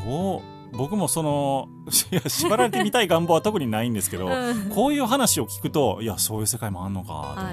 [0.06, 0.41] どう
[0.74, 1.68] 僕もその
[2.12, 4.70] いや 縛られてみたい願望は特にないんですけど、うん。
[4.70, 7.52] こういう話を聞くといやそういう世界もあんのかと、は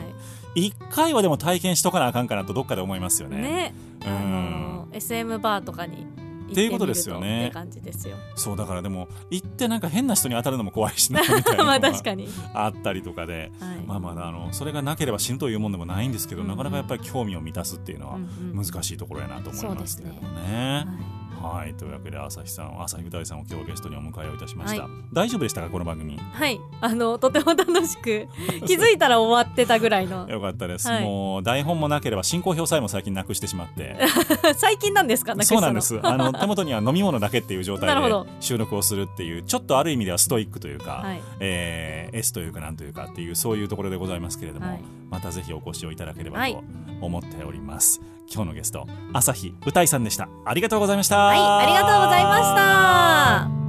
[0.55, 0.67] い。
[0.67, 3.39] 一回はでも体験しとかなあかんかなとどっかで思いますよね。
[3.39, 3.75] ね、
[4.07, 4.13] うん。
[4.13, 7.47] あの SM バーとかに行っていうことですよね。
[7.47, 8.17] って感じですよ。
[8.37, 13.79] そうだからでも行ってなんか変な人に当たるのも怖いしなみたいな まあ確かに、あったりとかで、はい。
[13.87, 20.85] まあまだあのそれがなければ死ぬというもんでもないんですけど、うんうんなかなかやっぱり興味を満たすっていうのはうんうん難しいところやなと思いますけれどもそうね。
[20.87, 20.87] は
[21.25, 24.91] いはい、というわけで朝日さん朝日舞台さんを今日ゲストにお迎えをいたしました、はい。
[25.13, 26.17] 大丈夫でしたかこの番組？
[26.17, 28.27] はい、あのとても楽しく
[28.67, 30.29] 気づいたら終わってたぐらいの。
[30.29, 31.05] よかったです、はい。
[31.05, 33.97] もう台本もなければ進行表さえも最近なくしてしまって。
[34.57, 35.61] 最近なんですかなくしたの。
[35.61, 36.01] そうなんです。
[36.03, 41.23] あの手元には飲み物だけっていう状態で 収録をするっていうちょっとある意味ではストイックというか、はい。
[41.41, 44.81] えー S というかなんというかっていうそういうところでございますけれども、はい。
[45.11, 46.55] またぜひお越しをいただければはい。
[46.55, 46.63] と
[47.01, 48.01] 思っております、
[48.33, 50.29] 今日のゲスト朝日歌いさんでした。
[50.45, 51.17] ありがとうございました。
[51.19, 53.68] はいありがとうございました。